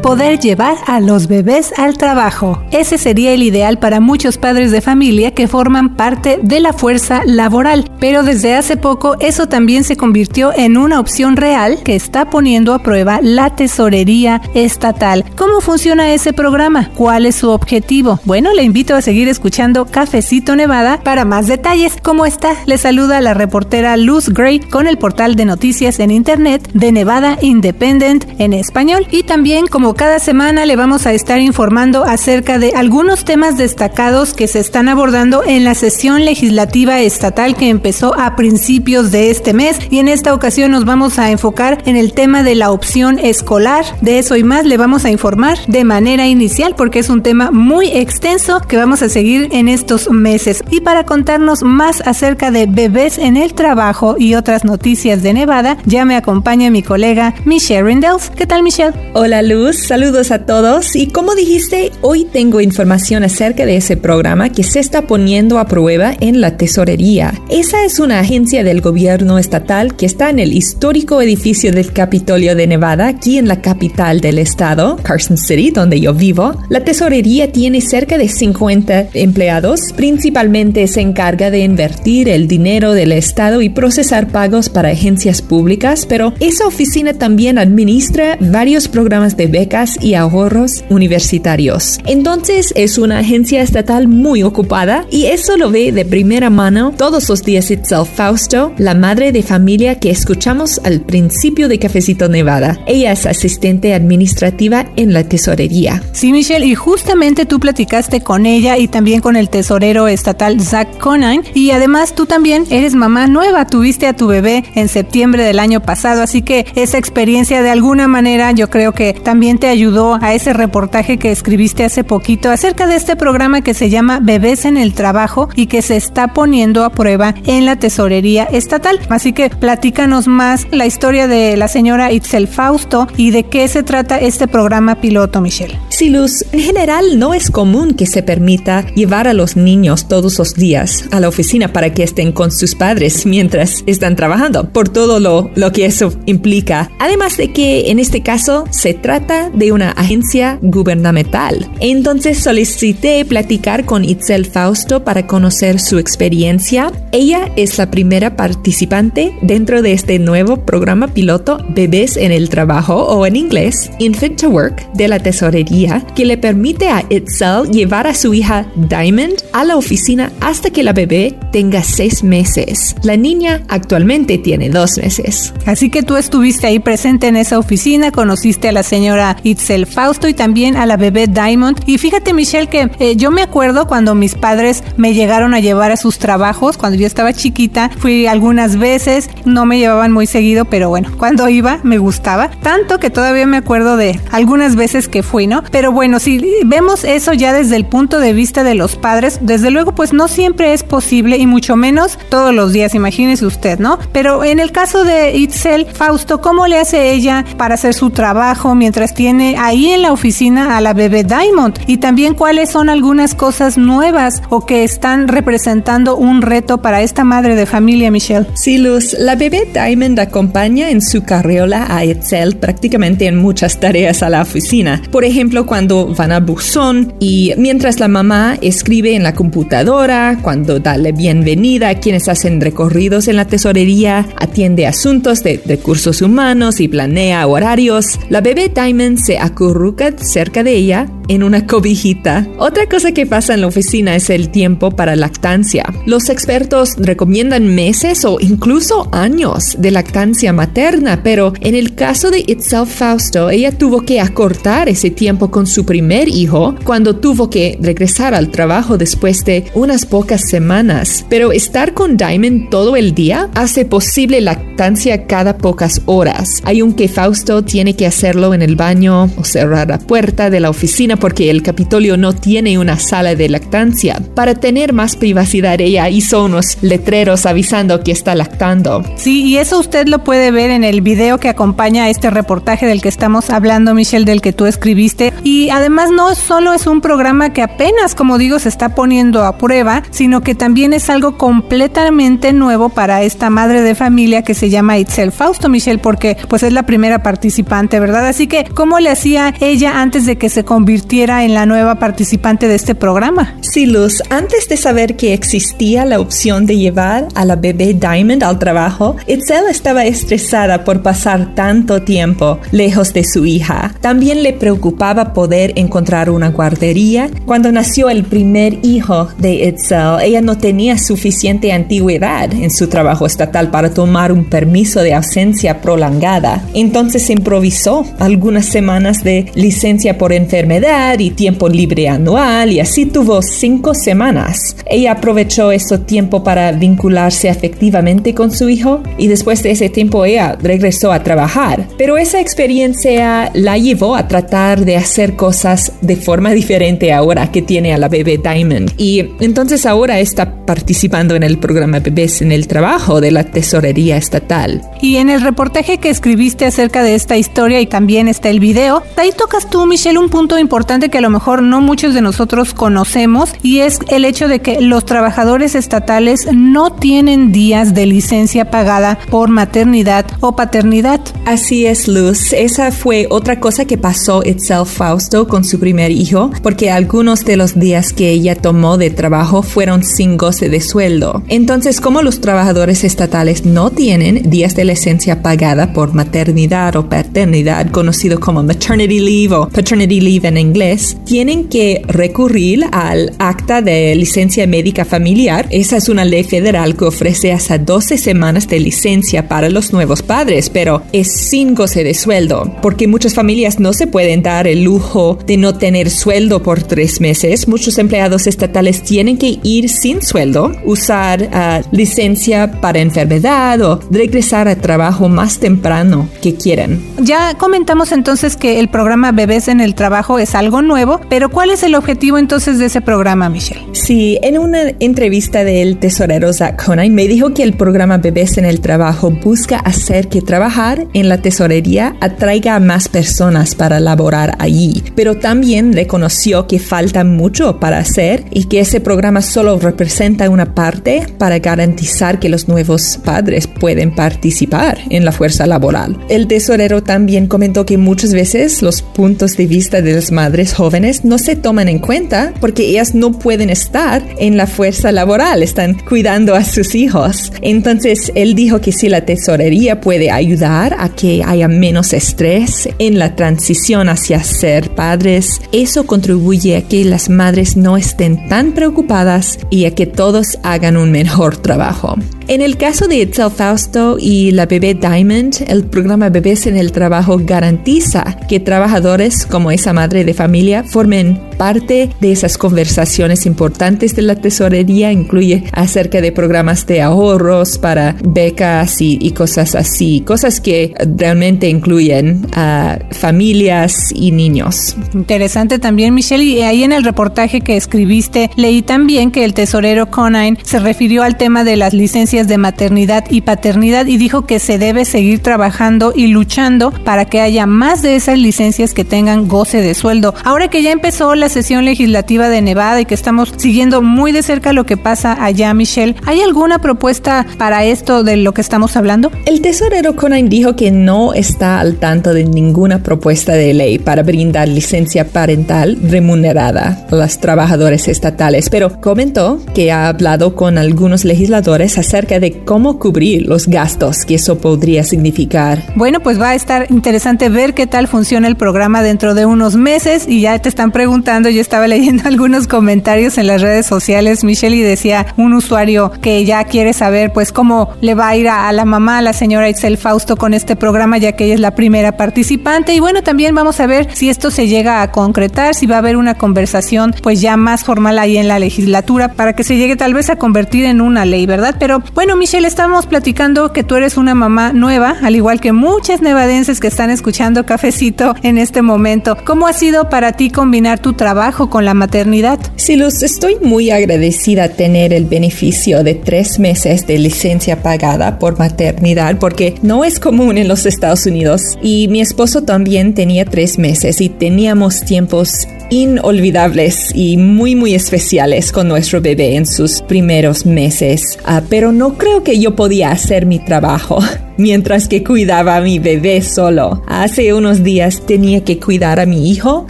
poder 0.07 0.40
llevar 0.40 0.78
a 0.85 1.01
los 1.01 1.28
bebés 1.28 1.73
al 1.78 1.97
trabajo. 1.97 2.63
Ese 2.72 2.97
sería 2.97 3.34
el 3.34 3.44
ideal 3.44 3.78
para 3.78 4.00
muchos 4.00 4.38
padres 4.38 4.72
de 4.72 4.79
familia 4.79 5.31
que 5.31 5.50
forman 5.50 5.97
parte 5.97 6.40
de 6.41 6.62
la 6.62 6.72
fuerza 6.72 7.23
laboral, 7.25 7.91
pero 8.00 8.23
desde 8.23 8.56
hace 8.56 8.78
poco 8.78 9.17
eso 9.19 9.47
también 9.47 9.84
se 9.84 9.97
convirtió 9.97 10.53
en 10.56 10.78
una 10.78 11.01
opción 11.01 11.35
real 11.35 11.84
que 11.84 11.97
está 11.97 12.29
poniendo 12.29 12.73
a 12.73 12.79
prueba 12.79 13.19
la 13.22 13.50
tesorería 13.50 14.41
estatal. 14.53 15.25
¿Cómo 15.35 15.59
funciona 15.59 16.13
ese 16.13 16.31
programa? 16.31 16.90
¿Cuál 16.96 17.25
es 17.25 17.35
su 17.35 17.50
objetivo? 17.50 18.22
Bueno, 18.23 18.53
le 18.53 18.63
invito 18.63 18.96
a 18.96 19.01
seguir 19.01 19.28
escuchando 19.28 19.88
Cafecito 19.88 20.56
Nevada 20.56 21.01
para 21.03 21.25
más 21.25 21.47
detalles. 21.47 21.97
¿Cómo 22.01 22.25
está? 22.25 22.53
Le 22.66 22.78
saluda 22.78 23.19
la 23.19 23.34
reportera 23.34 23.97
Luz 23.97 24.29
Gray 24.29 24.62
con 24.62 24.88
el 24.88 24.97
portal 24.97 25.35
de 25.35 25.44
noticias 25.44 26.00
en 26.00 26.12
internet 26.12 26.69
de 26.73 26.94
Nevada 26.94 27.38
Independent 27.41 28.23
en 28.38 28.53
español 28.53 29.06
y 29.12 29.23
también 29.23 29.67
como 29.67 29.97
cada 29.97 30.19
semana 30.19 30.68
le 30.68 30.75
vamos 30.75 31.08
a 31.08 31.13
estar 31.13 31.40
informando 31.41 32.03
acerca 32.03 32.59
de 32.59 32.74
algunos 32.75 33.25
temas 33.25 33.58
destacados 33.58 34.35
que 34.35 34.47
se 34.47 34.59
están 34.59 34.90
abordando 34.90 35.44
en 35.44 35.63
la 35.63 35.74
sesión 35.74 36.24
legislativa 36.24 37.00
estatal 37.00 37.56
que 37.56 37.69
empezó 37.69 38.13
a 38.18 38.35
principios 38.35 39.12
de 39.12 39.31
este 39.31 39.53
mes 39.53 39.80
y 39.90 39.97
en 39.97 40.08
esta 40.08 40.35
ocasión 40.35 40.69
nos 40.69 40.85
vamos 40.85 41.18
a 41.18 41.31
enfocar 41.31 41.81
en 41.88 41.96
el 41.96 42.13
tema 42.13 42.44
de 42.44 42.53
la 42.53 42.69
opción 42.69 43.18
escolar. 43.18 43.85
De 44.02 44.19
eso 44.19 44.35
y 44.35 44.44
más 44.44 44.66
le 44.66 44.78
vamos 44.78 45.03
a 45.03 45.09
informar 45.09 45.58
de 45.68 45.84
manera 45.84 46.28
inicial 46.28 46.75
porque 46.78 47.00
es 47.00 47.09
un 47.09 47.24
tema 47.24 47.50
muy 47.50 47.88
extenso 47.88 48.62
que 48.62 48.78
vamos 48.78 49.02
a 49.02 49.09
seguir 49.09 49.50
en 49.52 49.68
estos 49.68 50.12
meses. 50.12 50.64
Y 50.69 50.81
para 50.81 51.06
contarnos 51.06 51.64
más 51.64 52.02
acerca 52.06 52.52
de 52.52 52.68
bebés 52.68 53.18
en 53.18 53.35
el 53.35 53.56
trabajo 53.56 54.16
y 54.19 54.35
otras 54.35 54.64
noticias 54.64 55.24
de 55.24 55.34
Nevada, 55.34 55.78
ya 55.85 56.06
me 56.06 56.16
acompaña 56.16 56.69
mi 56.69 56.84
colega 56.84 57.34
Michelle 57.46 57.81
Rindels. 57.81 58.29
¿Qué 58.29 58.46
tal 58.46 58.62
Michelle? 58.62 58.94
Hola 59.14 59.41
Luz, 59.41 59.87
Saludos 59.88 60.31
a 60.31 60.40
todos 60.40 60.98
y 60.98 61.08
como 61.08 61.34
dijiste, 61.34 61.94
hoy 62.02 62.25
tengo 62.25 62.59
información 62.59 63.24
acerca 63.24 63.66
de 63.66 63.78
ese 63.78 63.96
programa 63.96 64.50
que 64.50 64.64
se 64.64 64.81
está 64.81 65.03
poniendo 65.03 65.59
a 65.59 65.68
prueba 65.68 66.14
en 66.20 66.42
la 66.42 66.58
tesorería. 66.58 67.34
Esa 67.50 67.86
es 67.86 67.97
una 68.02 68.20
agencia 68.20 68.66
del 68.66 68.81
gobierno 68.81 69.40
estatal 69.40 69.96
que 69.96 70.06
está 70.06 70.30
en 70.30 70.40
el 70.40 70.52
histórico 70.52 71.22
edificio 71.22 71.72
del 71.72 71.94
Capitolio 71.94 72.53
de 72.53 72.68
Nevada, 72.68 73.08
aquí 73.08 73.38
en 73.38 73.47
la 73.47 73.62
capital 73.62 74.20
del 74.20 74.40
estado, 74.40 74.97
Carson 74.97 75.38
City, 75.38 75.72
donde 75.72 76.02
yo 76.02 76.14
vivo. 76.14 76.62
La 76.68 76.84
tesorería 76.84 77.53
tiene 77.53 77.80
cerca 77.80 78.18
de 78.18 78.28
50 78.28 79.12
empleados, 79.14 79.80
principalmente 79.96 80.86
se 80.88 81.00
encarga 81.00 81.50
de 81.50 81.59
invertir 81.59 82.28
el 82.28 82.50
dinero 82.50 82.92
del 82.92 83.14
estado 83.14 83.62
y 83.62 83.70
procesar 83.70 84.34
pagos 84.34 84.68
para 84.68 84.90
agencias 84.90 85.42
públicas, 85.42 86.06
pero 86.06 86.34
esa 86.42 86.68
oficina 86.68 87.14
también 87.14 87.58
administra 87.58 88.38
varios 88.42 88.90
programas 88.90 89.38
de 89.38 89.47
becas 89.47 89.77
y 90.02 90.16
ahorros 90.16 90.84
universitarios. 90.90 92.00
Entonces 92.06 92.74
es 92.76 92.97
una 92.97 93.20
agencia 93.20 93.62
estatal 93.62 94.08
muy 94.08 94.44
ocupada 94.44 95.06
y 95.12 95.26
eso 95.26 95.56
lo 95.58 95.70
ve 95.70 95.91
de 95.91 96.06
primera 96.06 96.50
mano 96.50 96.94
todos 96.97 97.29
los 97.29 97.44
días 97.44 97.70
Itzel 97.70 98.06
Fausto, 98.06 98.74
la 98.78 98.96
madre 98.96 99.32
de 99.32 99.44
familia 99.44 100.00
que 100.00 100.09
escuchamos 100.09 100.82
al 100.84 101.02
principio 101.02 101.68
de 101.68 101.79
Cafecito 101.79 102.28
Nevada. 102.28 102.79
Ella 102.88 103.12
es 103.12 103.26
asistente 103.26 103.94
administrativa 103.94 104.88
en 104.96 105.14
la 105.14 105.24
tesorería. 105.24 106.02
Sí, 106.12 106.32
Michelle, 106.32 106.66
y 106.66 106.76
justamente 106.76 107.46
tú 107.46 107.59
platicaste 107.59 108.22
con 108.22 108.46
ella 108.46 108.78
y 108.78 108.88
también 108.88 109.22
con 109.22 109.35
el 109.35 109.50
tesorero 109.50 110.08
estatal 110.08 110.59
Zach 110.59 110.97
Conine 110.97 111.44
y 111.53 111.72
además 111.72 112.16
tú 112.16 112.26
también 112.26 112.66
eres 112.70 112.96
mamá 112.96 113.28
nueva, 113.28 113.68
tuviste 113.68 114.08
a 114.08 114.16
tu 114.16 114.28
bebé 114.28 114.64
en 114.76 114.88
septiembre 114.88 115.44
del 115.44 115.59
año 115.59 115.82
pasado, 115.82 116.22
así 116.22 116.41
que 116.41 116.66
esa 116.76 116.97
experiencia 116.97 117.62
de 117.62 117.70
alguna 117.70 118.08
manera 118.08 118.52
yo 118.52 118.70
creo 118.70 118.94
que 118.94 119.14
también 119.14 119.57
te 119.59 119.68
te 119.68 119.72
ayudó 119.72 120.18
a 120.22 120.34
ese 120.34 120.54
reportaje 120.54 121.18
que 121.18 121.30
escribiste 121.30 121.84
hace 121.84 122.06
poquito 122.06 122.50
acerca 122.50 122.88
de 122.88 122.96
este 122.96 123.18
programa 123.18 123.59
que 123.59 123.74
se 123.74 123.90
llama 123.90 124.20
Bebés 124.22 124.64
en 124.64 124.78
el 124.78 124.94
Trabajo 124.94 125.50
y 125.56 125.68
que 125.68 125.82
se 125.82 125.98
está 125.98 126.30
poniendo 126.30 126.86
a 126.86 126.90
prueba 126.90 127.36
en 127.46 127.66
la 127.66 127.76
tesorería 127.76 128.46
estatal. 128.46 128.98
Así 129.09 129.34
que 129.34 129.50
platícanos 129.50 130.26
más 130.28 130.68
la 130.72 130.86
historia 130.86 131.28
de 131.28 131.58
la 131.58 131.68
señora 131.68 132.14
Itzel 132.14 132.48
Fausto 132.48 133.09
y 133.18 133.32
de 133.32 133.44
qué 133.44 133.68
se 133.68 133.84
trata 133.84 134.18
este 134.20 134.48
programa 134.48 134.96
piloto, 134.96 135.42
Michelle. 135.42 135.78
Sí, 135.97 136.11
Luz, 136.11 136.46
en 136.52 136.59
general 136.59 137.17
no 137.17 137.34
es 137.34 137.49
común 137.49 137.96
que 137.96 138.05
se 138.05 138.22
permita 138.22 138.85
llevar 138.94 139.28
a 139.28 139.34
los 139.34 139.58
niños 139.58 140.08
todos 140.08 140.38
los 140.38 140.53
días 140.53 141.05
a 141.09 141.20
la 141.20 141.28
oficina 141.28 141.73
para 141.73 141.91
que 141.91 142.03
estén 142.03 142.34
con 142.34 142.52
sus 142.52 142.76
padres 142.76 143.26
mientras 143.26 143.84
están 143.88 144.16
trabajando, 144.16 144.70
por 144.70 144.90
todo 144.90 145.20
lo, 145.20 145.49
lo 145.55 145.72
que 145.72 145.88
eso 145.88 146.14
implica. 146.28 146.91
Además 146.99 147.35
de 147.38 147.52
que 147.52 147.90
en 147.90 147.97
este 147.97 148.22
caso 148.22 148.66
se 148.70 148.94
trata 148.94 149.49
de 149.49 149.72
una 149.72 149.90
agencia 149.90 150.59
gubernamental. 150.61 151.67
Entonces 151.79 152.44
solicité 152.44 153.26
platicar 153.26 153.85
con 153.85 154.05
Itzel 154.05 154.46
Fausto 154.46 155.03
para 155.03 155.26
conocer 155.26 155.79
su 155.79 155.97
experiencia. 155.97 156.91
Ella 157.11 157.52
es 157.55 157.79
la 157.79 157.90
primera 157.90 158.35
participante 158.35 159.35
dentro 159.41 159.82
de 159.82 159.94
este 159.94 160.20
nuevo 160.20 160.58
programa 160.64 161.08
piloto 161.08 161.58
Bebés 161.70 162.17
en 162.17 162.32
el 162.32 162.49
Trabajo 162.49 162.94
o 162.94 163.26
en 163.26 163.35
inglés 163.35 163.90
Infant 163.97 164.40
to 164.40 164.49
Work 164.49 164.94
de 164.94 165.08
la 165.08 165.17
Tesorería 165.17 165.86
que 166.16 166.25
le 166.25 166.37
permite 166.37 166.89
a 166.89 167.03
Itzel 167.09 167.69
llevar 167.72 168.07
a 168.07 168.13
su 168.13 168.34
hija 168.34 168.66
Diamond 168.75 169.35
a 169.53 169.63
la 169.63 169.75
oficina 169.78 170.31
hasta 170.41 170.69
que 170.69 170.84
la 170.84 170.93
bebé 170.93 171.35
tenga 171.51 171.84
seis 171.84 172.23
meses. 172.23 172.95
La 173.03 173.17
niña 173.17 173.63
actualmente 173.67 174.37
tiene 174.37 174.69
dos 174.69 174.97
meses. 174.97 175.53
Así 175.66 175.89
que 175.89 176.03
tú 176.03 176.16
estuviste 176.17 176.67
ahí 176.67 176.79
presente 176.79 177.28
en 177.28 177.37
esa 177.37 177.59
oficina, 177.59 178.11
conociste 178.11 178.69
a 178.69 178.72
la 178.72 178.84
señora 178.84 179.37
Itzel 179.43 179.85
Fausto 179.85 180.28
y 180.28 180.34
también 180.34 180.78
a 180.78 180.85
la 180.85 180.97
bebé 180.97 181.28
Diamond. 181.28 181.79
Y 181.85 181.97
fíjate 181.97 182.34
Michelle 182.34 182.67
que 182.67 182.89
eh, 182.99 183.16
yo 183.16 183.31
me 183.31 183.41
acuerdo 183.41 183.87
cuando 183.87 184.16
mis 184.16 184.35
padres 184.35 184.84
me 184.97 185.13
llegaron 185.13 185.53
a 185.53 185.59
llevar 185.59 185.91
a 185.91 185.97
sus 185.97 186.19
trabajos, 186.19 186.78
cuando 186.78 186.97
yo 186.97 187.07
estaba 187.07 187.34
chiquita, 187.34 187.89
fui 187.97 188.28
algunas 188.28 188.78
veces, 188.78 189.29
no 189.45 189.66
me 189.66 189.79
llevaban 189.79 190.11
muy 190.11 190.28
seguido, 190.28 190.66
pero 190.66 190.89
bueno, 190.89 191.11
cuando 191.17 191.47
iba 191.49 191.79
me 191.84 191.97
gustaba, 191.97 192.49
tanto 192.61 192.99
que 192.99 193.09
todavía 193.09 193.45
me 193.45 193.57
acuerdo 193.57 193.97
de 193.97 194.19
algunas 194.31 194.75
veces 194.75 195.07
que 195.07 195.23
fui, 195.23 195.47
¿no? 195.47 195.63
Pero 195.78 195.91
bueno, 195.91 196.18
si 196.18 196.41
vemos 196.66 197.03
eso 197.03 197.34
ya 197.34 197.53
desde 197.53 197.76
el 197.76 197.85
punto 197.85 198.20
de 198.20 198.34
vista 198.34 198.64
de 198.64 198.74
los 198.74 198.96
padres, 198.96 199.38
desde 199.44 199.70
luego 199.70 199.94
pues 199.94 200.12
no 200.12 200.28
siempre 200.28 200.74
es 200.74 200.82
posible 200.82 201.38
y 201.38 201.46
mucho 201.46 201.76
menos 201.76 202.18
todos 202.29 202.52
los 202.52 202.74
días, 202.74 202.96
imagínese 202.96 203.46
usted, 203.46 203.78
¿no? 203.78 204.00
Pero 204.12 204.44
en 204.44 204.59
el 204.59 204.72
caso 204.72 205.03
de 205.03 205.38
Itzel 205.38 205.85
Fausto, 205.85 206.41
¿cómo 206.41 206.66
le 206.66 206.79
hace 206.79 207.12
ella 207.12 207.46
para 207.58 207.76
hacer 207.76 207.94
su 207.94 208.09
trabajo 208.09 208.74
mientras 208.74 209.14
tiene 209.14 209.56
ahí 209.59 209.91
en 209.91 210.02
la 210.02 210.14
oficina 210.14 210.78
a 210.78 210.82
la 210.82 210.96
bebé 210.96 211.24
Diamond? 211.24 211.78
Y 211.85 211.97
también 211.97 212.34
cuáles 212.34 212.72
son 212.72 212.90
algunas 212.90 213.35
cosas 213.35 213.78
nuevas 213.78 214.41
o 214.50 214.66
que 214.66 214.84
están 214.84 215.28
representando 215.28 216.16
un 216.16 216.41
reto 216.41 216.82
para 216.82 217.03
esta 217.03 217.23
madre 217.23 217.53
de 217.53 217.68
familia, 217.68 218.09
Michelle. 218.09 218.47
Sí, 218.56 218.80
Luz, 218.80 219.16
la 219.20 219.35
bebé 219.35 219.70
Diamond 219.72 220.20
acompaña 220.20 220.90
en 220.90 221.03
su 221.03 221.22
carriola 221.22 221.85
a 221.88 222.03
Itzel 222.03 222.56
prácticamente 222.56 223.28
en 223.28 223.38
muchas 223.38 223.80
tareas 223.80 224.23
a 224.23 224.32
la 224.32 224.41
oficina. 224.41 225.03
Por 225.12 225.23
ejemplo, 225.23 225.66
cuando 225.67 226.08
van 226.08 226.31
a 226.31 226.40
buzón 226.40 227.14
y 227.19 227.53
mientras 227.58 227.99
la 227.99 228.08
mamá 228.08 228.58
escribe 228.61 229.16
en 229.16 229.22
la 229.22 229.35
computadora, 229.35 230.40
cuando 230.41 230.79
da 230.79 230.97
la 230.97 231.11
bienvenida 231.11 231.90
a 231.90 231.99
quienes 231.99 232.28
hacen 232.28 232.59
recorridos 232.59 233.28
en 233.28 233.35
la 233.35 233.46
tesorería, 233.46 234.25
atiende 234.37 234.87
asuntos 234.87 235.43
de 235.43 235.61
recursos 235.64 236.23
humanos 236.23 236.79
y 236.79 236.87
planea 236.87 237.46
horarios, 237.46 238.19
la 238.29 238.41
bebé 238.41 238.72
Diamond 238.73 239.19
se 239.23 239.37
acurruca 239.37 240.11
cerca 240.17 240.64
de 240.64 240.73
ella 240.73 241.08
en 241.28 241.44
una 241.44 241.66
cobijita. 241.66 242.47
Otra 242.58 242.88
cosa 242.88 243.12
que 243.12 243.26
pasa 243.26 243.53
en 243.53 243.62
la 243.62 243.68
oficina 243.68 244.16
es 244.16 244.29
el 244.29 244.50
tiempo 244.50 244.91
para 244.91 245.16
lactancia. 245.16 245.85
Los 246.06 246.29
expertos 246.29 246.96
recomiendan 246.97 247.74
meses 247.74 248.26
o 248.26 248.38
incluso 248.40 249.09
años 249.12 249.76
de 249.79 249.91
lactancia 249.91 250.53
materna, 250.53 251.22
pero 251.24 251.53
en 251.62 251.76
el 251.76 251.96
caso 251.96 252.32
de 252.32 252.44
Itzel 252.47 252.85
Fausto, 252.85 253.50
ella 253.50 253.72
tuvo 253.72 254.02
que 254.02 254.20
acortar 254.20 254.90
ese 254.90 255.09
tiempo 255.09 255.52
con 255.52 255.68
su 255.68 255.85
primer 255.85 256.27
hijo 256.27 256.75
cuando 256.84 257.15
tuvo 257.15 257.50
que 257.50 257.77
regresar 257.82 258.34
al 258.34 258.50
trabajo 258.50 258.98
después 258.98 259.44
de 259.46 259.65
unas 259.74 260.06
pocas 260.06 260.50
semanas. 260.50 261.25
Pero 261.30 261.51
estar 261.51 261.94
con 261.94 262.18
Diamond 262.18 262.70
todo 262.70 262.96
el 262.96 263.13
día 263.13 263.50
hace 263.53 263.86
posible 263.86 264.41
lactancia 264.41 265.25
cada 265.25 265.58
pocas 265.58 266.01
horas. 266.06 266.62
Hay 266.63 266.82
un 266.82 266.94
que 266.94 267.08
Fausto 267.08 267.63
tiene 267.63 267.96
que 267.96 268.06
hacerlo 268.06 268.53
en 268.53 268.62
el 268.62 268.75
baño 268.75 269.30
o 269.38 269.44
cerrar 269.44 269.89
la 269.89 270.00
puerta 270.00 270.50
de 270.50 270.60
la 270.60 270.70
oficina 270.70 271.16
porque 271.17 271.50
el 271.50 271.63
Capitolio 271.63 272.17
no 272.17 272.34
tiene 272.34 272.77
una 272.77 273.00
sala 273.00 273.36
de 273.36 273.50
lactancia. 273.50 274.22
Para 274.36 274.55
tener 274.55 274.93
más 274.93 275.15
privacidad, 275.15 275.79
ella 275.81 276.10
hizo 276.10 276.46
unos 276.46 276.77
letreros 276.81 277.46
avisando 277.46 278.03
que 278.03 278.12
está 278.12 278.36
lactando. 278.36 279.03
Sí, 279.15 279.43
y 279.43 279.58
eso 279.58 279.79
usted 279.79 280.08
lo 280.08 280.24
puede 280.24 280.51
ver 280.51 280.69
en 280.72 280.84
el 280.84 281.01
video 281.01 281.39
que 281.39 281.50
acompaña 281.50 282.05
a 282.05 282.10
este 282.10 282.29
reportaje 282.29 282.86
del 282.86 283.01
que 283.01 283.10
estamos 283.10 283.50
hablando, 283.50 283.93
Michelle, 283.93 284.25
del 284.25 284.41
que 284.41 284.53
tú 284.53 284.65
escribiste. 284.65 285.34
Y 285.43 285.69
además 285.69 286.12
no 286.12 286.36
solo 286.36 286.74
es 286.74 286.88
un 286.88 287.01
programa 287.01 287.53
que 287.53 287.62
apenas, 287.62 288.15
como 288.15 288.38
digo, 288.38 288.60
se 288.60 288.70
está 288.70 288.93
poniendo 288.96 289.43
a 289.43 289.58
prueba, 289.58 290.03
sino 290.12 290.41
que 290.41 290.55
también 290.55 290.93
es 290.93 291.10
algo 291.10 291.38
completamente 291.38 292.53
nuevo 292.53 292.89
para 292.89 293.24
esta 293.24 293.50
madre 293.50 293.81
de 293.81 293.96
familia 293.96 294.43
que 294.43 294.53
se 294.53 294.70
llama 294.70 294.98
Itzel 294.98 295.31
Fausto, 295.31 295.70
Michelle, 295.70 296.00
porque 296.00 296.38
pues 296.48 296.63
es 296.63 296.74
la 296.74 296.84
primera 296.84 297.24
participante, 297.24 298.00
¿verdad? 298.00 298.27
Así 298.27 298.48
que, 298.48 298.65
¿cómo 298.74 299.00
le 299.00 299.10
hacía 299.10 299.53
ella 299.60 300.01
antes 300.01 300.25
de 300.25 300.38
que 300.38 300.50
se 300.50 300.63
convirtiera 300.63 301.07
en 301.10 301.54
la 301.54 301.65
nueva 301.65 301.96
participante 302.00 302.68
de 302.68 302.75
este 302.75 302.94
programa. 302.94 303.56
Sí, 303.62 303.86
Luz, 303.86 304.22
antes 304.30 304.68
de 304.68 304.75
saber 304.75 305.15
que 305.15 305.34
existía 305.34 306.04
la 306.04 306.20
opción 306.20 306.65
de 306.65 306.77
llevar 306.77 307.30
a 307.34 307.46
la 307.46 307.56
bebé 307.56 307.94
Diamond 307.94 308.44
al 308.44 308.60
trabajo, 308.60 309.15
Itzel 309.25 309.68
estaba 309.70 310.06
estresada 310.06 310.84
por 310.84 311.01
pasar 311.01 311.56
tanto 311.56 312.01
tiempo 312.01 312.60
lejos 312.72 313.13
de 313.13 313.24
su 313.24 313.46
hija. 313.46 313.96
También 314.01 314.44
le 314.44 314.51
preocupaba 314.51 315.34
poder 315.34 315.72
encontrar 315.77 316.30
una 316.30 316.50
guardería. 316.50 317.30
Cuando 317.46 317.72
nació 317.72 318.10
el 318.10 318.25
primer 318.25 318.80
hijo 318.84 319.30
de 319.38 319.65
Itzel, 319.65 320.20
ella 320.22 320.42
no 320.42 320.58
tenía 320.58 320.98
suficiente 320.98 321.72
antigüedad 321.72 322.51
en 322.51 322.70
su 322.70 322.89
trabajo 322.89 323.25
estatal 323.25 323.72
para 323.72 323.94
tomar 323.94 324.34
un 324.34 324.44
permiso 324.44 325.01
de 325.01 325.13
ausencia 325.13 325.82
prolongada. 325.82 326.65
Entonces 326.74 327.30
improvisó 327.30 328.06
algunas 328.20 328.65
semanas 328.65 329.24
de 329.24 329.50
licencia 329.56 330.18
por 330.18 330.34
enfermedad 330.34 330.97
y 331.20 331.29
tiempo 331.29 331.70
libre 331.70 332.10
anual 332.10 332.72
y 332.72 332.79
así 332.79 333.05
tuvo 333.05 333.41
cinco 333.41 333.94
semanas. 333.94 334.75
Ella 334.89 335.13
aprovechó 335.13 335.72
ese 335.72 336.00
tiempo 336.00 336.44
para 336.44 336.72
vincularse 336.72 337.50
afectivamente 337.50 338.34
con 338.34 338.51
su 338.51 338.67
hijo 338.67 339.03
y 339.17 339.27
después 339.27 339.62
de 339.62 339.72
ese 339.72 339.89
tiempo 339.89 340.25
ella 340.25 340.58
regresó 340.60 341.12
a 341.12 341.24
trabajar. 341.24 341.88
Pero 341.98 342.17
esa 342.17 342.39
experiencia 342.39 343.51
la 343.53 343.77
llevó 343.77 344.15
a 344.15 344.27
tratar 344.27 344.86
de 344.86 344.98
hacer 344.98 345.36
cosas 345.36 345.91
de 346.01 346.16
forma 346.16 346.51
diferente 346.51 347.13
ahora 347.13 347.51
que 347.51 347.62
tiene 347.62 347.94
a 347.94 347.98
la 347.98 348.10
bebé 348.10 348.38
Diamond. 348.38 348.92
Y 348.98 349.24
entonces 349.39 349.86
ahora 349.86 350.20
está 350.20 350.57
participando 350.68 351.34
en 351.34 351.42
el 351.42 351.58
programa 351.58 352.00
Bebés 352.00 352.44
en 352.44 352.52
el 352.52 352.68
Trabajo 352.68 353.22
de 353.22 353.32
la 353.32 353.46
Tesorería 353.46 354.18
Estatal. 354.18 354.84
Y 355.02 355.16
en 355.16 355.32
el 355.32 355.42
reportaje 355.42 355.98
que 355.98 356.10
escribiste 356.10 356.66
acerca 356.66 357.02
de 357.02 357.16
esta 357.16 357.38
historia 357.38 357.82
y 357.82 357.88
también 357.88 358.28
está 358.28 358.50
el 358.50 358.60
video, 358.60 359.02
ahí 359.16 359.32
tocas 359.36 359.68
tú, 359.70 359.86
Michelle, 359.88 360.20
un 360.20 360.30
punto 360.30 360.60
importante 360.60 361.10
que 361.10 361.18
a 361.18 361.22
lo 361.22 361.32
mejor 361.32 361.64
no 361.64 361.82
muchos 361.82 362.14
de 362.14 362.22
nosotros 362.22 362.76
conocemos 362.76 363.54
y 363.64 363.80
es 363.80 364.00
el 364.10 364.26
hecho 364.26 364.48
de 364.48 364.60
que 364.60 364.82
los 364.82 365.06
trabajadores 365.06 365.74
estatales 365.74 366.48
no 366.54 366.92
tienen 366.92 367.52
días 367.52 367.94
de 367.94 368.06
licencia 368.06 368.70
pagada 368.70 369.18
por 369.32 369.50
maternidad 369.50 370.26
o 370.42 370.56
paternidad. 370.56 371.22
Así 371.46 371.86
es, 371.86 372.08
Luz. 372.10 372.52
Esa 372.52 372.92
fue 372.92 373.28
otra 373.30 373.62
cosa 373.62 373.86
que 373.86 373.98
pasó 373.98 374.44
Itzel 374.44 374.86
Fausto 374.86 375.48
con 375.48 375.64
su 375.64 375.80
primer 375.80 376.12
hijo, 376.12 376.52
porque 376.62 376.92
algunos 376.92 377.46
de 377.46 377.56
los 377.56 377.80
días 377.80 378.12
que 378.12 378.30
ella 378.32 378.56
tomó 378.56 378.98
de 378.98 379.10
trabajo 379.12 379.62
fueron 379.62 380.04
sin 380.04 380.36
goce 380.36 380.57
de 380.60 380.82
sueldo. 380.82 381.44
Entonces, 381.48 382.02
como 382.02 382.22
los 382.22 382.42
trabajadores 382.42 383.04
estatales 383.04 383.66
no 383.66 383.92
tienen 383.92 384.50
días 384.50 384.76
de 384.76 384.86
licencia 384.86 385.42
pagada 385.42 385.94
por 385.94 386.14
maternidad 386.14 386.96
o 386.96 387.08
paternidad, 387.08 387.92
conocido 387.92 388.40
como 388.40 388.64
maternity 388.64 389.20
leave 389.20 389.56
o 389.56 389.70
paternity 389.70 390.20
leave 390.20 390.48
en 390.48 390.58
inglés, 390.58 391.18
tienen 391.26 391.66
que 391.66 392.02
recurrir 392.08 392.86
al 392.92 393.34
acta 393.40 393.82
de 393.82 394.16
licencia 394.16 394.66
médica 394.68 395.06
familiar. 395.06 395.68
Esa 395.70 395.98
es 395.98 396.10
una 396.10 396.26
ley 396.26 396.44
federal 396.44 396.96
que 396.98 397.06
ofrece 397.06 397.52
hasta 397.52 397.78
12 397.78 398.18
semanas 398.18 398.68
de 398.68 398.80
licencia 398.80 399.48
para 399.48 399.70
los 399.70 399.94
nuevos 399.94 400.22
padres, 400.22 400.70
pero 400.70 401.04
es 401.14 401.32
sin 401.32 401.76
goce 401.76 402.04
de 402.04 402.14
sueldo, 402.14 402.76
porque 402.82 403.08
muchas 403.08 403.34
familias 403.34 403.80
no 403.80 403.94
se 403.94 404.08
pueden 404.08 404.42
dar 404.42 404.68
el 404.68 404.84
lujo 404.84 405.38
de 405.46 405.58
no 405.58 405.78
tener 405.78 406.10
sueldo 406.10 406.64
por 406.64 406.84
tres 406.84 407.22
meses. 407.22 407.68
Muchos 407.68 407.98
empleados 407.98 408.48
estatales 408.48 409.04
tienen 409.04 409.38
que 409.38 409.60
ir 409.64 409.90
sin 409.90 410.22
sueldo 410.22 410.47
sueldo, 410.48 410.72
usar 410.86 411.50
ah, 411.54 411.82
licencia 411.92 412.72
para 412.80 413.00
enfermedad 413.00 413.82
o 413.82 414.00
regresar 414.12 414.68
a 414.68 414.75
trabajo 414.75 415.30
más 415.30 415.60
temprano 415.60 416.30
que 416.42 416.56
quieren. 416.56 417.04
Ya 417.20 417.56
comentamos 417.56 418.12
entonces 418.12 418.56
que 418.56 418.80
el 418.80 418.89
programa 418.89 419.32
Bebés 419.32 419.68
en 419.68 419.82
el 419.82 419.96
Trabajo 419.96 420.39
es 420.39 420.56
algo 420.56 420.82
nuevo, 420.82 421.20
pero 421.30 421.50
¿cuál 421.50 421.72
es 421.72 421.84
el 421.84 421.96
objetivo 421.96 422.38
entonces 422.38 422.80
de 422.80 422.86
ese 422.86 423.01
programa, 423.01 423.50
Michelle? 423.50 423.82
Sí, 423.94 424.38
en 424.42 424.58
una 424.58 424.94
entrevista 425.00 425.63
del 425.63 425.98
tesorero 425.98 426.54
Zach 426.54 426.84
Conine 426.84 427.13
me 427.13 427.27
dijo 427.27 427.54
que 427.54 427.63
el 427.63 427.74
programa 427.74 428.18
Bebés 428.18 428.58
en 428.58 428.66
el 428.66 428.80
Trabajo 428.80 429.32
busca 429.32 429.77
hacer 429.77 430.27
que 430.27 430.42
trabajar 430.42 431.08
en 431.13 431.30
la 431.30 431.39
tesorería 431.42 432.16
atraiga 432.22 432.75
a 432.75 432.80
más 432.80 433.10
personas 433.10 433.75
para 433.75 434.00
laborar 434.00 434.56
allí, 434.60 435.04
pero 435.16 435.36
también 435.38 435.94
reconoció 435.94 436.68
que 436.68 436.80
falta 436.80 437.24
mucho 437.24 437.80
para 437.80 437.98
hacer 437.98 438.46
y 438.51 438.66
que 438.66 438.80
ese 438.80 439.01
programa 439.01 439.42
solo 439.42 439.77
representa 439.80 440.37
una 440.46 440.75
parte 440.75 441.25
para 441.38 441.60
garantizar 441.60 442.39
que 442.39 442.50
los 442.50 442.67
nuevos 442.67 443.20
padres 443.24 443.67
pueden 443.67 444.13
participar 444.13 445.00
en 445.10 445.25
la 445.25 445.32
fuerza 445.32 445.65
laboral. 445.65 446.17
El 446.29 446.48
tesorero 446.48 447.01
también 447.03 447.48
comentó 447.48 447.86
que 447.86 447.98
muchas 447.98 448.34
veces 448.34 448.82
los 448.82 449.01
puntos 449.01 449.58
de 449.58 449.65
vista 449.65 450.01
de 450.01 450.13
las 450.13 450.32
madres 450.32 450.74
jóvenes 450.74 451.25
no 451.25 451.38
se 451.38 451.56
toman 451.56 451.89
en 451.89 452.00
cuenta 452.00 452.53
porque 452.62 452.84
ellas 452.84 453.15
no 453.15 453.32
pueden 453.32 453.70
estar 453.70 454.24
en 454.38 454.58
la 454.58 454.67
fuerza 454.67 455.12
laboral, 455.12 455.63
están 455.63 455.96
cuidando 456.08 456.56
a 456.56 456.63
sus 456.63 456.96
hijos. 456.96 457.51
Entonces, 457.62 458.32
él 458.36 458.56
dijo 458.56 458.79
que 458.79 458.91
si 458.91 459.10
la 459.10 459.22
tesorería 459.22 460.01
puede 460.01 460.32
ayudar 460.32 460.96
a 461.00 461.10
que 461.10 461.44
haya 461.46 461.67
menos 461.67 462.13
estrés 462.13 462.89
en 463.00 463.20
la 463.20 463.36
transición 463.36 464.10
hacia 464.10 464.44
ser 464.44 464.89
padres, 464.91 465.62
eso 465.72 466.06
contribuye 466.06 466.77
a 466.77 466.82
que 466.82 467.03
las 467.06 467.29
madres 467.29 467.77
no 467.77 467.98
estén 467.98 468.48
tan 468.50 468.74
preocupadas 468.74 469.60
y 469.70 469.86
a 469.86 469.96
que 469.96 470.06
todos 470.27 470.57
hagan 470.62 470.98
un 470.98 471.10
mejor 471.10 471.55
trabajo. 471.55 472.17
En 472.50 472.62
el 472.62 472.77
caso 472.77 473.10
de 473.10 473.18
Itzel 473.18 473.51
Fausto 473.51 474.16
y 474.18 474.51
la 474.51 474.66
bebé 474.66 474.94
Diamond, 474.94 475.66
el 475.68 475.84
programa 475.84 476.30
Bebés 476.30 476.66
en 476.66 476.77
el 476.77 476.94
Trabajo 476.94 477.42
garantiza 477.44 478.38
que 478.48 478.62
trabajadores 478.62 479.46
como 479.46 479.70
esa 479.70 479.92
madre 479.92 480.24
de 480.24 480.34
familia 480.34 480.86
formen 480.86 481.42
parte 481.58 482.10
de 482.22 482.32
esas 482.32 482.58
conversaciones 482.58 483.46
importantes 483.46 484.16
de 484.16 484.22
la 484.22 484.36
tesorería, 484.36 485.12
incluye 485.12 485.66
acerca 485.74 486.22
de 486.22 486.32
programas 486.32 486.86
de 486.86 487.01
ahorros 487.01 487.77
para 487.80 488.16
becas 488.24 489.01
y, 489.01 489.32
cosas 489.32 489.75
así, 489.75 490.22
cosas 490.22 490.62
que 490.62 490.94
realmente 491.18 491.68
incluyen 491.68 492.48
a 492.54 493.00
familias 493.12 494.12
y 494.13 494.32
niños. 494.32 494.96
Interesante 495.13 495.80
también, 495.80 496.13
Michelle, 496.13 496.44
y 496.44 496.62
ahí 496.62 496.84
en 496.84 496.94
el 496.94 497.04
reportaje 497.04 497.60
que 497.60 497.75
escribiste 497.75 498.50
leí 498.56 498.84
también 498.84 499.32
que 499.32 499.44
el 499.44 499.54
tesorero 499.54 500.10
Conine 500.10 500.58
se 500.63 500.80
refirió 500.80 501.24
al 501.24 501.38
tema 501.38 501.63
de 501.63 501.75
las 501.75 501.94
licencias 501.94 502.37
de 502.46 502.60
maternidad 502.60 503.24
y 503.32 503.41
paternidad 503.41 504.06
y 504.06 504.17
dijo 504.17 504.46
que 504.46 504.60
se 504.60 504.77
debe 504.77 505.06
seguir 505.06 505.41
trabajando 505.41 506.13
y 506.15 506.27
luchando 506.27 506.91
para 506.91 507.25
que 507.25 507.41
haya 507.41 507.65
más 507.65 508.01
de 508.01 508.15
esas 508.15 508.38
licencias 508.38 508.94
que 508.94 509.03
tengan 509.03 509.48
goce 509.48 509.82
de 509.82 509.96
sueldo. 509.96 510.36
Ahora 510.44 510.67
que 510.67 510.84
ya 510.84 510.91
empezó 510.91 511.34
la 511.34 511.50
sesión 511.50 511.86
legislativa 511.86 512.50
de 512.50 512.62
Nevada 512.62 513.01
y 513.01 513.06
que 513.06 513.15
estamos 513.15 513.53
siguiendo 513.58 514.01
muy 514.01 514.32
de 514.32 514.44
cerca 514.44 514.74
lo 514.74 514.86
que 514.86 514.98
pasa 514.98 515.44
allá, 515.44 515.74
Michelle, 515.74 516.15
¿hay 516.25 516.41
alguna 516.41 516.79
propuesta 516.79 517.46
para 517.58 517.86
esto 517.86 518.24
de 518.24 518.38
lo 518.38 518.53
que 518.53 518.62
estamos 518.62 518.96
hablando? 518.96 519.32
El 519.46 519.62
tesorero 519.62 520.15
Conan 520.15 520.50
dijo 520.50 520.75
que 520.75 520.91
no 520.91 521.34
está 521.34 521.79
al 521.79 521.96
tanto 521.96 522.34
de 522.34 522.44
ninguna 522.44 523.01
propuesta 523.01 523.53
de 523.53 523.74
ley 523.74 523.98
para 523.98 524.24
brindar 524.24 524.67
licencia 524.67 525.29
parental 525.29 525.98
remunerada 526.03 527.06
a 527.10 527.15
los 527.15 527.39
trabajadores 527.39 528.08
estatales, 528.08 528.70
pero 528.70 529.00
comentó 529.01 529.60
que 529.74 529.91
ha 529.91 530.08
hablado 530.08 530.56
con 530.56 530.77
algunos 530.77 531.25
legisladores 531.25 531.98
acerca 531.98 532.26
de 532.27 532.60
cómo 532.65 533.00
cubrir 533.00 533.48
los 533.48 533.67
gastos 533.67 534.25
que 534.25 534.36
eso 534.36 534.57
podría 534.60 535.03
significar. 535.03 535.81
Bueno, 535.96 536.19
pues 536.19 536.39
va 536.39 536.50
a 536.50 536.55
estar 536.55 536.88
interesante 536.89 537.50
ver 537.50 537.74
qué 537.74 537.88
tal 537.88 538.07
funciona 538.07 538.48
el 538.48 538.55
programa 538.55 539.01
dentro 539.01 539.34
de 539.34 539.46
unos 539.46 539.75
meses 539.75 540.27
y 540.27 540.41
ya 540.41 540.60
te 540.60 540.69
están 540.69 540.91
preguntando, 540.91 541.50
yo 541.50 541.62
estaba 541.62 541.88
leyendo 541.88 542.27
algunos 542.27 542.67
comentarios 542.67 543.38
en 543.38 543.48
las 543.48 543.62
redes 543.62 543.86
sociales, 543.86 544.43
Michelle, 544.43 544.75
y 544.75 544.81
decía 544.81 545.27
un 545.38 545.53
usuario 545.53 546.12
que 546.22 546.46
ya 546.46 546.63
quiere 546.65 546.93
saber 546.93 547.31
pues 547.34 547.51
cómo 547.51 547.89
le 548.01 548.15
va 548.15 548.29
a 548.29 548.36
ir 548.36 548.50
a, 548.50 548.72
la 548.72 548.86
mamá, 548.86 549.19
a 549.19 549.22
la 549.22 549.34
señora 549.34 549.69
Itzel 549.69 549.98
Fausto 549.98 550.36
con 550.36 550.53
este 550.53 550.75
programa, 550.75 551.17
ya 551.17 551.31
que 551.34 551.46
ella 551.46 551.55
es 551.55 551.60
la 551.60 551.75
primera 551.75 552.17
participante. 552.17 552.93
Y 552.93 553.00
bueno, 553.00 553.24
también 553.24 553.55
vamos 553.55 553.79
a 553.79 553.88
ver 553.88 554.07
si 554.13 554.29
esto 554.29 554.51
se 554.51 554.67
llega 554.67 555.01
a 555.01 555.12
concretar, 555.12 555.75
si 555.75 555.86
va 555.86 555.96
a 555.96 556.00
haber 556.00 556.17
una 556.17 556.36
conversación 556.36 557.15
pues 557.22 557.41
ya 557.41 557.57
más 557.57 557.84
formal 557.84 558.19
ahí 558.19 558.38
en 558.38 558.48
la 558.48 558.60
legislatura 558.60 559.34
para 559.34 559.53
que 559.53 559.63
se 559.63 559.77
llegue 559.77 559.96
tal 559.96 560.13
vez 560.13 560.29
a 560.29 560.38
convertir 560.38 560.86
en 560.86 561.01
una 561.01 561.25
ley, 561.25 561.46
¿verdad? 561.46 561.75
Pero 561.79 562.01
bueno, 562.18 562.36
Michelle, 562.36 562.68
estamos 562.68 563.06
platicando 563.06 563.72
que 563.72 563.84
tú 563.84 563.94
eres 563.94 564.18
una 564.18 564.34
mamá 564.34 564.74
nueva, 564.74 565.18
al 565.22 565.36
igual 565.36 565.62
que 565.62 565.72
muchas 565.72 566.20
nevadenses 566.20 566.80
que 566.80 566.88
están 566.88 567.12
escuchando 567.12 567.64
Cafecito 567.64 568.34
en 568.42 568.58
este 568.58 568.82
momento. 568.82 569.38
¿Cómo 569.46 569.68
ha 569.68 569.74
sido 569.74 570.10
para 570.10 570.32
ti 570.32 570.50
combinar 570.50 570.98
tu 570.98 571.14
trabajo 571.14 571.70
con 571.70 571.86
la 571.86 571.94
maternidad? 571.94 572.58
Sí, 572.76 572.96
Luz, 572.96 573.22
estoy 573.22 573.58
muy 573.62 573.92
agradecida 573.92 574.64
a 574.64 574.70
tener 574.70 575.14
el 575.14 575.26
beneficio 575.26 576.04
de 576.04 576.16
tres 576.16 576.58
meses 576.58 577.06
de 577.06 577.20
licencia 577.20 577.84
pagada 577.84 578.40
por 578.40 578.58
maternidad 578.58 579.38
porque 579.38 579.76
no 579.84 580.04
es 580.04 580.20
común 580.20 580.58
en 580.58 580.68
los 580.68 580.88
Estados 580.88 581.28
Unidos 581.28 581.62
y 581.84 582.08
mi 582.08 582.22
esposo 582.22 582.64
también 582.64 583.14
tenía 583.14 583.46
tres 583.46 583.78
meses 583.78 584.22
y 584.22 584.30
teníamos 584.30 585.02
tiempos 585.02 585.68
inolvidables 585.90 587.12
y 587.14 587.38
muy 587.38 587.76
muy 587.76 587.96
especiales 587.96 588.72
con 588.72 588.88
nuestro 588.88 589.22
bebé 589.22 589.56
en 589.56 589.66
sus 589.66 590.02
primeros 590.02 590.66
meses, 590.66 591.38
uh, 591.48 591.62
pero 591.70 591.92
no 591.92 592.07
creo 592.16 592.44
que 592.44 592.60
yo 592.60 592.76
podía 592.76 593.12
hacer 593.12 593.46
mi 593.46 593.60
trabajo 593.60 594.20
mientras 594.58 595.08
que 595.08 595.24
cuidaba 595.24 595.78
a 595.78 595.82
mi 595.82 596.00
bebé 596.00 596.42
solo. 596.42 597.02
Hace 597.08 597.54
unos 597.54 597.84
días 597.84 598.24
tenía 598.26 598.64
que 598.64 598.80
cuidar 598.80 599.20
a 599.20 599.26
mi 599.26 599.50
hijo 599.50 599.88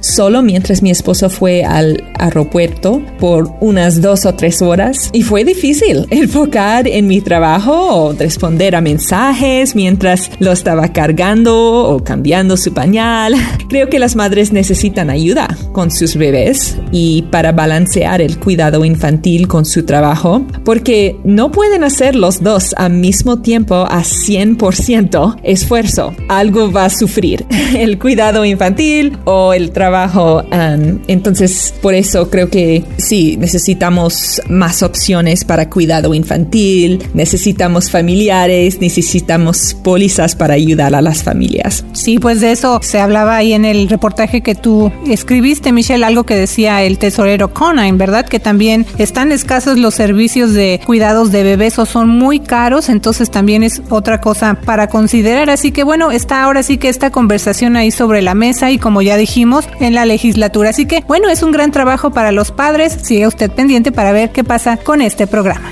solo 0.00 0.42
mientras 0.42 0.82
mi 0.82 0.90
esposo 0.90 1.30
fue 1.30 1.64
al 1.64 2.02
aeropuerto 2.18 3.02
por 3.18 3.50
unas 3.60 4.00
dos 4.00 4.26
o 4.26 4.34
tres 4.34 4.62
horas 4.62 5.10
y 5.12 5.22
fue 5.22 5.44
difícil 5.44 6.06
enfocar 6.10 6.88
en 6.88 7.06
mi 7.06 7.20
trabajo 7.20 7.72
o 7.72 8.12
responder 8.12 8.74
a 8.76 8.80
mensajes 8.80 9.74
mientras 9.74 10.30
lo 10.38 10.52
estaba 10.52 10.92
cargando 10.92 11.54
o 11.88 12.02
cambiando 12.02 12.56
su 12.56 12.72
pañal. 12.72 13.34
Creo 13.68 13.88
que 13.88 13.98
las 13.98 14.16
madres 14.16 14.52
necesitan 14.52 15.10
ayuda 15.10 15.48
con 15.72 15.90
sus 15.90 16.16
bebés 16.16 16.76
y 16.92 17.22
para 17.30 17.52
balancear 17.52 18.20
el 18.20 18.38
cuidado 18.38 18.84
infantil 18.84 19.48
con 19.48 19.64
su 19.64 19.84
trabajo 19.84 20.44
porque 20.64 21.16
no 21.24 21.50
pueden 21.50 21.84
hacer 21.84 22.03
los 22.12 22.42
dos 22.42 22.74
al 22.76 22.92
mismo 22.92 23.40
tiempo 23.40 23.86
a 23.88 24.04
100 24.04 24.58
ciento 24.72 25.36
esfuerzo, 25.42 26.14
algo 26.28 26.70
va 26.70 26.86
a 26.86 26.90
sufrir. 26.90 27.44
El 27.74 27.98
cuidado 27.98 28.44
infantil 28.44 29.18
o 29.24 29.52
el 29.52 29.70
trabajo. 29.70 30.42
Um, 30.42 31.00
entonces, 31.08 31.74
por 31.82 31.94
eso 31.94 32.30
creo 32.30 32.48
que 32.48 32.84
sí, 32.98 33.36
necesitamos 33.36 34.40
más 34.48 34.82
opciones 34.82 35.44
para 35.44 35.70
cuidado 35.70 36.14
infantil, 36.14 37.02
necesitamos 37.14 37.90
familiares, 37.90 38.80
necesitamos 38.80 39.74
pólizas 39.82 40.34
para 40.36 40.54
ayudar 40.54 40.94
a 40.94 41.02
las 41.02 41.22
familias. 41.22 41.84
Sí, 41.92 42.18
pues 42.18 42.40
de 42.40 42.52
eso 42.52 42.80
se 42.82 43.00
hablaba 43.00 43.36
ahí 43.36 43.52
en 43.52 43.64
el 43.64 43.88
reportaje 43.88 44.42
que 44.42 44.54
tú 44.54 44.92
escribiste, 45.06 45.72
Michelle, 45.72 46.04
algo 46.04 46.24
que 46.24 46.36
decía 46.36 46.82
el 46.82 46.98
tesorero 46.98 47.52
Conine, 47.52 47.92
¿verdad? 47.92 48.26
Que 48.26 48.40
también 48.40 48.86
están 48.98 49.32
escasos 49.32 49.78
los 49.78 49.94
servicios 49.94 50.52
de 50.52 50.80
cuidados 50.84 51.32
de 51.32 51.42
bebés 51.42 51.78
o 51.78 51.83
son 51.86 52.08
muy 52.08 52.40
caros, 52.40 52.88
entonces 52.88 53.30
también 53.30 53.62
es 53.62 53.82
otra 53.90 54.20
cosa 54.20 54.54
para 54.64 54.88
considerar. 54.88 55.50
Así 55.50 55.72
que 55.72 55.84
bueno, 55.84 56.10
está 56.10 56.42
ahora 56.42 56.62
sí 56.62 56.78
que 56.78 56.88
esta 56.88 57.10
conversación 57.10 57.76
ahí 57.76 57.90
sobre 57.90 58.22
la 58.22 58.34
mesa 58.34 58.70
y 58.70 58.78
como 58.78 59.02
ya 59.02 59.16
dijimos, 59.16 59.66
en 59.80 59.94
la 59.94 60.04
legislatura. 60.04 60.70
Así 60.70 60.86
que 60.86 61.04
bueno, 61.06 61.28
es 61.28 61.42
un 61.42 61.52
gran 61.52 61.70
trabajo 61.70 62.10
para 62.10 62.32
los 62.32 62.50
padres. 62.50 62.96
Sigue 63.02 63.26
usted 63.26 63.50
pendiente 63.50 63.92
para 63.92 64.12
ver 64.12 64.30
qué 64.30 64.44
pasa 64.44 64.76
con 64.76 65.00
este 65.00 65.26
programa. 65.26 65.70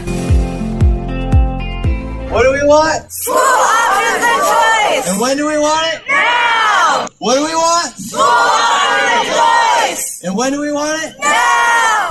What 2.30 2.44
do 2.44 2.52
we 2.52 2.64
want? 2.64 3.10
School 3.10 3.36
options 3.36 4.24
and 4.24 4.42
choice. 4.42 5.10
And 5.10 5.20
when 5.20 5.36
do 5.36 5.46
we 5.46 5.58
want 5.58 5.86
it? 5.92 6.00
Now. 6.08 7.06
What 7.18 7.36
do 7.36 7.44
we 7.44 7.54
want? 7.54 7.94
School 7.98 8.22
options 8.22 9.12
and 9.12 9.28
choice. 9.28 10.20
And 10.24 10.36
when 10.36 10.52
do 10.52 10.60
we 10.60 10.72
want 10.72 11.02
it? 11.04 11.14
Now. 11.20 11.61